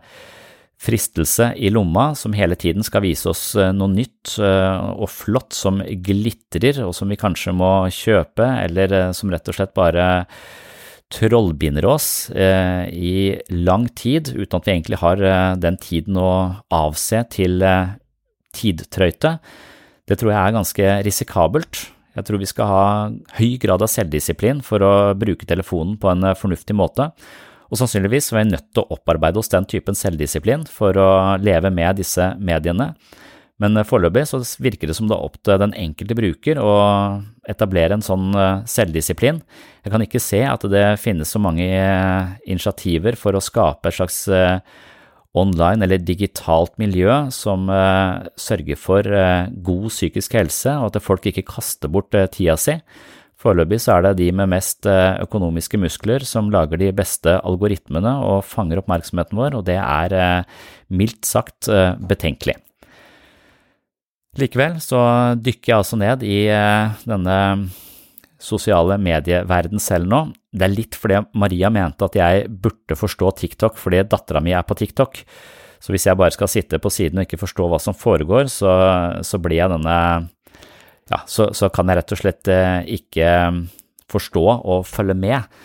fristelse 0.80 1.50
i 1.60 1.68
lomma 1.70 2.14
som 2.16 2.32
hele 2.36 2.56
tiden 2.56 2.84
skal 2.86 3.04
vise 3.04 3.28
oss 3.30 3.52
eh, 3.58 3.72
noe 3.76 3.92
nytt 3.92 4.38
eh, 4.40 4.88
og 4.96 5.10
flott 5.12 5.52
som 5.56 5.82
glitrer, 5.84 6.80
og 6.86 6.94
som 6.96 7.10
vi 7.12 7.20
kanskje 7.20 7.54
må 7.56 7.70
kjøpe, 7.92 8.46
eller 8.64 8.96
eh, 8.96 9.12
som 9.16 9.32
rett 9.32 9.50
og 9.50 9.58
slett 9.58 9.76
bare 9.76 10.08
trollbinder 11.10 11.82
oss 11.90 12.30
i 12.30 13.14
lang 13.50 13.88
tid, 13.98 14.28
uten 14.30 14.60
at 14.60 14.68
vi 14.68 14.70
egentlig 14.76 15.00
har 15.00 15.22
den 15.58 15.74
tiden 15.82 16.14
å 16.22 16.28
avse 16.70 17.24
til 17.34 17.64
tidtrøyte. 18.54 19.32
Det 20.06 20.20
tror 20.20 20.30
jeg 20.30 20.38
er 20.38 20.54
ganske 20.54 20.92
risikabelt. 21.08 21.80
Jeg 22.14 22.28
tror 22.28 22.38
vi 22.38 22.50
skal 22.52 22.70
ha 22.70 22.84
høy 23.40 23.58
grad 23.58 23.82
av 23.82 23.90
selvdisiplin 23.90 24.62
for 24.62 24.86
å 24.86 24.92
bruke 25.18 25.50
telefonen 25.50 25.98
på 25.98 26.12
en 26.14 26.30
fornuftig 26.38 26.78
måte, 26.78 27.08
og 27.70 27.78
sannsynligvis 27.78 28.32
var 28.34 28.42
vi 28.42 28.52
nødt 28.52 28.68
til 28.74 28.82
å 28.82 28.96
opparbeide 28.98 29.38
oss 29.38 29.52
den 29.52 29.66
typen 29.70 29.94
selvdisiplin 29.98 30.66
for 30.70 30.96
å 30.98 31.10
leve 31.38 31.70
med 31.74 32.00
disse 32.02 32.32
mediene. 32.42 32.92
Men 33.60 33.76
foreløpig 33.84 34.24
så 34.28 34.40
virker 34.62 34.88
det 34.88 34.96
som 34.96 35.08
det 35.08 35.16
er 35.16 35.26
opp 35.26 35.36
til 35.44 35.60
den 35.60 35.74
enkelte 35.76 36.16
bruker 36.16 36.60
å 36.64 36.72
etablere 37.50 37.96
en 37.96 38.04
sånn 38.04 38.30
eh, 38.32 38.62
selvdisiplin. 38.68 39.42
Jeg 39.84 39.92
kan 39.92 40.04
ikke 40.04 40.22
se 40.22 40.40
at 40.48 40.64
det 40.72 40.86
finnes 41.02 41.28
så 41.28 41.40
mange 41.42 41.66
eh, 41.68 42.30
initiativer 42.48 43.18
for 43.20 43.36
å 43.36 43.44
skape 43.44 43.90
et 43.90 43.98
slags 43.98 44.22
eh, 44.32 44.62
online 45.36 45.84
eller 45.84 46.00
digitalt 46.02 46.72
miljø 46.80 47.28
som 47.30 47.68
sørger 48.34 48.74
for 48.74 49.06
god 49.62 49.84
psykisk 49.92 50.34
helse, 50.34 50.72
og 50.74 50.88
at 50.88 51.04
folk 51.04 51.28
ikke 51.30 51.44
kaster 51.46 51.92
bort 51.92 52.10
tida 52.34 52.56
si. 52.58 52.74
Foreløpig 53.40 53.78
så 53.80 53.94
er 53.96 54.04
det 54.04 54.18
de 54.18 54.28
med 54.36 54.50
mest 54.52 54.84
eh, 54.88 55.16
økonomiske 55.24 55.78
muskler 55.80 56.24
som 56.28 56.50
lager 56.52 56.80
de 56.80 56.90
beste 56.92 57.38
algoritmene 57.38 58.12
og 58.26 58.42
fanger 58.44 58.82
oppmerksomheten 58.82 59.38
vår, 59.38 59.56
og 59.56 59.64
det 59.68 59.78
er 59.80 60.16
eh, 60.16 60.58
mildt 60.92 61.24
sagt 61.28 61.70
eh, 61.72 61.94
betenkelig. 61.96 62.58
Likevel 64.40 64.76
så 64.84 65.00
dykker 65.40 65.72
jeg 65.72 65.80
altså 65.80 65.96
ned 65.98 66.20
i 66.22 66.44
denne 67.02 67.38
sosiale 68.40 68.94
medieverden 69.02 69.82
selv 69.82 70.06
nå. 70.06 70.20
Det 70.54 70.68
er 70.68 70.72
litt 70.72 70.94
fordi 70.96 71.18
Maria 71.34 71.68
mente 71.74 72.06
at 72.06 72.14
jeg 72.16 72.44
burde 72.62 72.96
forstå 72.96 73.32
TikTok 73.40 73.80
fordi 73.80 74.04
dattera 74.06 74.42
mi 74.44 74.54
er 74.54 74.62
på 74.68 74.76
TikTok. 74.78 75.18
Så 75.82 75.90
hvis 75.90 76.06
jeg 76.06 76.18
bare 76.20 76.36
skal 76.36 76.52
sitte 76.52 76.78
på 76.78 76.92
siden 76.94 77.18
og 77.18 77.26
ikke 77.26 77.40
forstå 77.40 77.66
hva 77.72 77.80
som 77.82 77.96
foregår, 77.96 78.46
så, 78.52 78.70
så 79.26 79.40
blir 79.42 79.58
jeg 79.58 79.72
denne 79.74 79.98
ja, 81.10 81.20
så, 81.26 81.50
så, 81.56 81.68
kan 81.74 81.90
jeg 81.90 82.00
rett 82.00 82.14
og 82.14 82.20
slett 82.20 82.50
eh, 82.52 82.78
ikke 82.98 83.28
mm, 83.50 83.60
forstå 84.10 84.46
og 84.46 84.86
følge 84.88 85.16
med. 85.18 85.60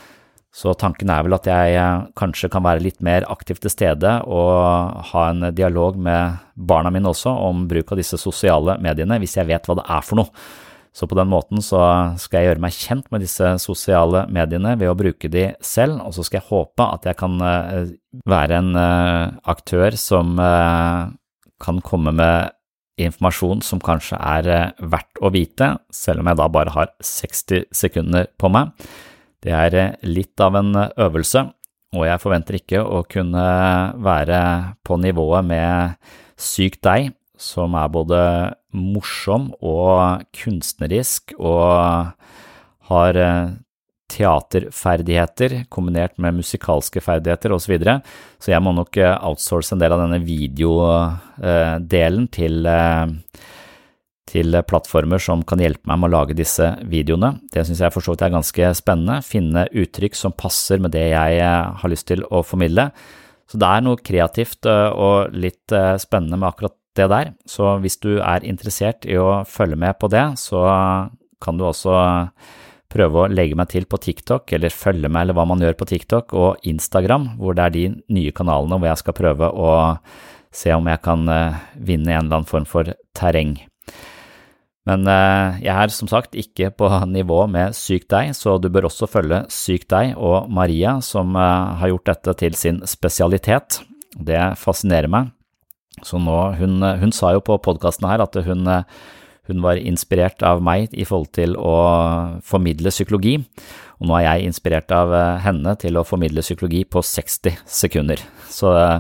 Så 0.56 0.72
tanken 0.80 1.12
er 1.12 1.26
vel 1.26 1.36
at 1.38 1.48
jeg 1.50 1.78
eh, 1.78 2.06
kanskje 2.18 2.50
kan 2.52 2.66
være 2.66 2.84
litt 2.86 3.02
mer 3.06 3.28
aktivt 3.32 3.62
til 3.66 3.74
stede 3.74 4.18
og 4.26 5.02
ha 5.12 5.26
en 5.30 5.50
dialog 5.56 6.00
med 6.02 6.40
barna 6.56 6.94
mine 6.94 7.12
også 7.12 7.34
om 7.50 7.66
bruk 7.70 7.94
av 7.94 8.02
disse 8.02 8.20
sosiale 8.22 8.80
mediene, 8.82 9.20
hvis 9.22 9.38
jeg 9.38 9.50
vet 9.52 9.68
hva 9.68 9.78
det 9.82 9.90
er 9.98 10.08
for 10.08 10.24
noe. 10.24 10.48
Så 10.96 11.10
på 11.12 11.18
den 11.20 11.28
måten 11.28 11.60
så 11.60 11.82
skal 12.24 12.40
jeg 12.40 12.54
gjøre 12.54 12.64
meg 12.64 12.76
kjent 12.80 13.10
med 13.12 13.20
disse 13.26 13.50
sosiale 13.60 14.22
mediene 14.32 14.78
ved 14.80 14.88
å 14.88 14.96
bruke 14.96 15.28
de 15.28 15.50
selv, 15.60 16.00
og 16.08 16.16
så 16.16 16.24
skal 16.24 16.40
jeg 16.40 16.48
håpe 16.48 16.88
at 16.88 17.10
jeg 17.12 17.20
kan 17.20 17.36
eh, 17.44 17.92
være 18.32 18.62
en 18.64 18.78
aktør 19.44 19.98
som 20.00 20.40
kan 20.40 21.82
komme 21.84 22.14
med 22.16 22.55
informasjon 23.02 23.64
som 23.66 23.82
kanskje 23.84 24.18
er 24.20 24.48
eh, 24.52 24.86
verdt 24.92 25.20
å 25.24 25.32
vite, 25.34 25.74
selv 25.94 26.24
om 26.24 26.30
jeg 26.32 26.40
da 26.40 26.48
bare 26.52 26.76
har 26.76 26.94
60 27.04 27.68
sekunder 27.76 28.30
på 28.40 28.52
meg. 28.54 28.72
Det 29.44 29.54
er 29.56 29.78
eh, 29.80 29.98
litt 30.08 30.42
av 30.42 30.58
en 30.60 30.72
eh, 30.80 30.94
øvelse, 31.08 31.46
og 31.96 32.08
jeg 32.08 32.24
forventer 32.24 32.60
ikke 32.60 32.82
å 32.84 33.04
kunne 33.08 33.46
være 34.04 34.40
på 34.84 35.00
nivået 35.00 35.48
med 35.48 36.16
Syk 36.40 36.82
deg, 36.84 37.14
som 37.40 37.76
er 37.80 37.92
både 37.92 38.20
morsom 38.76 39.50
og 39.64 40.26
kunstnerisk 40.36 41.32
og 41.40 42.12
har 42.90 43.20
teaterferdigheter 44.12 45.64
kombinert 45.74 46.20
med 46.22 46.38
musikalske 46.38 47.02
ferdigheter 47.04 47.56
osv. 47.56 47.66
Så, 47.66 47.74
videre. 47.74 47.98
så 48.40 48.54
jeg 48.54 48.64
må 48.64 48.74
nok 48.76 48.98
eh, 49.02 49.18
outsource 49.26 49.74
en 49.74 49.82
del 49.82 49.96
av 49.96 50.04
denne 50.04 50.22
videodelen 50.24 52.30
til, 52.34 52.60
eh, 52.70 53.42
til 54.30 54.60
plattformer 54.70 55.22
som 55.22 55.44
kan 55.48 55.62
hjelpe 55.64 55.90
meg 55.90 56.02
med 56.02 56.12
å 56.12 56.16
lage 56.20 56.38
disse 56.38 56.72
videoene. 56.86 57.36
Det 57.54 57.66
synes 57.66 57.82
jeg 57.82 57.96
for 57.96 58.06
så 58.06 58.14
vidt 58.14 58.26
er 58.28 58.38
ganske 58.38 58.72
spennende. 58.78 59.22
Finne 59.26 59.66
uttrykk 59.74 60.18
som 60.18 60.38
passer 60.38 60.82
med 60.84 60.94
det 60.96 61.08
jeg 61.10 61.42
eh, 61.42 61.72
har 61.82 61.92
lyst 61.92 62.10
til 62.12 62.26
å 62.30 62.46
formidle. 62.46 62.92
Så 63.50 63.62
det 63.62 63.70
er 63.70 63.84
noe 63.86 64.02
kreativt 64.02 64.66
og 64.66 65.36
litt 65.38 65.70
spennende 66.02 66.40
med 66.42 66.48
akkurat 66.48 66.74
det 66.98 67.06
der. 67.12 67.28
Så 67.46 67.76
hvis 67.84 68.00
du 68.02 68.16
er 68.18 68.42
interessert 68.42 69.06
i 69.06 69.20
å 69.22 69.44
følge 69.46 69.78
med 69.78 70.00
på 70.02 70.10
det, 70.10 70.24
så 70.42 70.64
kan 71.38 71.60
du 71.60 71.68
også 71.68 71.94
prøve 72.92 73.24
å 73.24 73.32
legge 73.32 73.58
meg 73.58 73.72
til 73.72 73.88
på 73.90 74.00
TikTok, 74.02 74.54
eller 74.56 74.74
følge 74.74 75.10
meg, 75.10 75.26
eller 75.26 75.38
hva 75.38 75.48
man 75.50 75.64
gjør 75.64 75.78
på 75.80 75.90
TikTok, 75.90 76.36
og 76.38 76.68
Instagram, 76.68 77.36
hvor 77.40 77.58
det 77.58 77.66
er 77.66 77.76
de 77.76 77.86
nye 78.16 78.34
kanalene 78.36 78.80
hvor 78.80 78.92
jeg 78.92 79.02
skal 79.02 79.18
prøve 79.18 79.50
å 79.52 79.72
se 80.56 80.72
om 80.76 80.86
jeg 80.88 81.02
kan 81.04 81.26
eh, 81.32 81.64
vinne 81.76 82.14
en 82.14 82.26
eller 82.26 82.40
annen 82.40 82.50
form 82.50 82.68
for 82.70 82.94
terreng. 83.18 83.58
Men 84.86 85.08
eh, 85.10 85.58
jeg 85.66 85.74
er 85.74 85.94
som 85.94 86.10
sagt 86.12 86.38
ikke 86.38 86.72
på 86.78 86.90
nivå 87.18 87.42
med 87.52 87.76
Syk 87.78 88.08
deg, 88.14 88.34
så 88.38 88.58
du 88.62 88.70
bør 88.72 88.90
også 88.92 89.10
følge 89.12 89.44
Syk 89.52 89.88
deg 89.92 90.16
og 90.16 90.50
Maria, 90.54 91.00
som 91.06 91.36
eh, 91.36 91.76
har 91.82 91.92
gjort 91.92 92.12
dette 92.14 92.38
til 92.46 92.58
sin 92.60 92.82
spesialitet. 92.88 93.82
Det 94.16 94.42
fascinerer 94.62 95.12
meg. 95.12 95.34
Så 96.06 96.20
nå, 96.20 96.38
hun, 96.60 96.82
hun 96.84 97.14
sa 97.16 97.32
jo 97.36 97.44
på 97.44 97.56
podkasten 97.64 98.08
her 98.08 98.24
at 98.24 98.36
hun 98.44 98.68
hun 99.48 99.62
var 99.62 99.78
inspirert 99.78 100.42
av 100.46 100.64
meg 100.66 100.94
i 100.94 101.06
forhold 101.06 101.32
til 101.38 101.56
å 101.60 101.76
formidle 102.46 102.94
psykologi, 102.94 103.38
og 104.00 104.10
nå 104.10 104.18
er 104.18 104.28
jeg 104.28 104.50
inspirert 104.50 104.92
av 104.96 105.14
eh, 105.16 105.40
henne 105.46 105.76
til 105.80 105.98
å 105.98 106.06
formidle 106.08 106.44
psykologi 106.44 106.84
på 106.90 107.04
60 107.06 107.62
sekunder. 107.70 108.22
Så, 108.52 108.74
eh, 108.76 109.00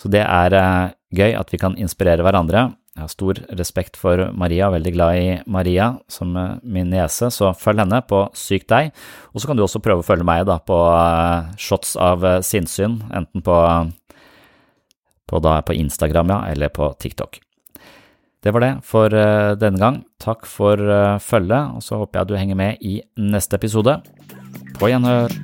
så 0.00 0.10
det 0.12 0.24
er 0.24 0.56
eh, 0.58 0.90
gøy 1.20 1.36
at 1.38 1.52
vi 1.54 1.60
kan 1.60 1.76
inspirere 1.78 2.24
hverandre. 2.26 2.70
Jeg 2.98 3.04
har 3.04 3.12
stor 3.12 3.40
respekt 3.60 3.98
for 4.00 4.24
Maria, 4.34 4.72
veldig 4.74 4.92
glad 4.96 5.20
i 5.20 5.28
Maria 5.46 5.92
som 6.10 6.32
min 6.34 6.90
niese, 6.90 7.28
så 7.30 7.52
følg 7.54 7.84
henne 7.84 8.00
på 8.10 8.24
Syk 8.34 8.66
deg. 8.72 8.90
Og 9.30 9.38
så 9.38 9.50
kan 9.50 9.58
du 9.58 9.62
også 9.62 9.82
prøve 9.84 10.02
å 10.02 10.08
følge 10.08 10.26
meg 10.26 10.48
da 10.48 10.58
på 10.58 10.80
shots 11.62 11.94
av 11.94 12.26
sinnssyn, 12.42 12.98
enten 13.14 13.44
på, 13.46 13.58
på, 15.30 15.44
da, 15.46 15.60
på 15.62 15.78
Instagram 15.78 16.34
ja, 16.34 16.40
eller 16.50 16.74
på 16.74 16.90
TikTok. 16.98 17.38
Det 18.44 18.52
var 18.54 18.60
det 18.60 18.74
for 18.86 19.10
uh, 19.10 19.56
denne 19.58 19.78
gang. 19.78 20.04
Takk 20.22 20.46
for 20.46 20.78
uh, 20.78 21.18
følget, 21.18 21.74
og 21.74 21.82
så 21.82 21.98
håper 21.98 22.20
jeg 22.20 22.28
du 22.28 22.36
henger 22.36 22.54
med 22.54 22.76
i 22.80 23.00
neste 23.18 23.58
episode. 23.58 23.98
På 24.78 24.86
gjenhør. 24.86 25.34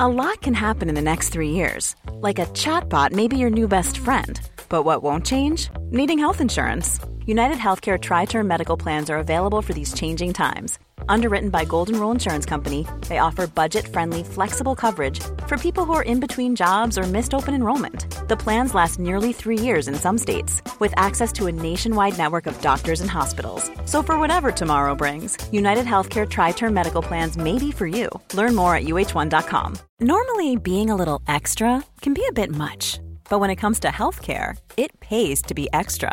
A 0.00 0.08
lot 0.08 0.40
can 0.40 0.54
happen 0.54 0.88
in 0.88 0.94
the 0.94 1.02
next 1.02 1.28
three 1.28 1.50
years. 1.50 1.94
Like 2.22 2.38
a 2.38 2.46
chatbot 2.46 3.12
may 3.12 3.28
be 3.28 3.36
your 3.36 3.50
new 3.50 3.68
best 3.68 3.98
friend. 3.98 4.40
But 4.68 4.84
what 4.84 5.02
won't 5.02 5.26
change? 5.26 5.68
Needing 5.90 6.18
health 6.18 6.40
insurance. 6.40 6.98
United 7.26 7.58
Healthcare 7.58 8.00
Tri 8.00 8.24
Term 8.24 8.48
Medical 8.48 8.76
Plans 8.76 9.10
are 9.10 9.18
available 9.18 9.62
for 9.62 9.74
these 9.74 9.94
changing 9.94 10.32
times 10.32 10.78
Underwritten 11.08 11.50
by 11.50 11.64
Golden 11.64 11.98
Rule 11.98 12.10
Insurance 12.10 12.46
Company, 12.46 12.86
they 13.08 13.18
offer 13.18 13.46
budget-friendly, 13.46 14.24
flexible 14.24 14.74
coverage 14.74 15.20
for 15.46 15.56
people 15.56 15.84
who 15.84 15.92
are 15.92 16.02
in 16.02 16.20
between 16.20 16.56
jobs 16.56 16.98
or 16.98 17.04
missed 17.04 17.34
open 17.34 17.54
enrollment. 17.54 18.06
The 18.28 18.36
plans 18.36 18.74
last 18.74 18.98
nearly 18.98 19.32
three 19.32 19.58
years 19.58 19.88
in 19.88 19.94
some 19.94 20.18
states, 20.18 20.62
with 20.78 20.92
access 20.96 21.32
to 21.34 21.46
a 21.46 21.52
nationwide 21.52 22.18
network 22.18 22.46
of 22.46 22.60
doctors 22.60 23.00
and 23.00 23.10
hospitals. 23.10 23.70
So 23.84 24.02
for 24.02 24.18
whatever 24.18 24.52
tomorrow 24.52 24.94
brings, 24.94 25.36
United 25.52 25.86
Healthcare 25.86 26.28
Tri-Term 26.28 26.74
Medical 26.74 27.02
Plans 27.02 27.36
may 27.36 27.58
be 27.58 27.70
for 27.70 27.86
you. 27.86 28.08
Learn 28.34 28.54
more 28.54 28.74
at 28.74 28.84
uh1.com. 28.84 29.78
Normally, 30.00 30.56
being 30.56 30.90
a 30.90 30.96
little 30.96 31.22
extra 31.28 31.84
can 32.00 32.14
be 32.14 32.24
a 32.28 32.32
bit 32.32 32.50
much, 32.50 32.98
but 33.28 33.38
when 33.38 33.50
it 33.50 33.56
comes 33.56 33.80
to 33.80 33.88
healthcare, 33.88 34.56
it 34.76 34.98
pays 35.00 35.42
to 35.42 35.54
be 35.54 35.68
extra 35.72 36.12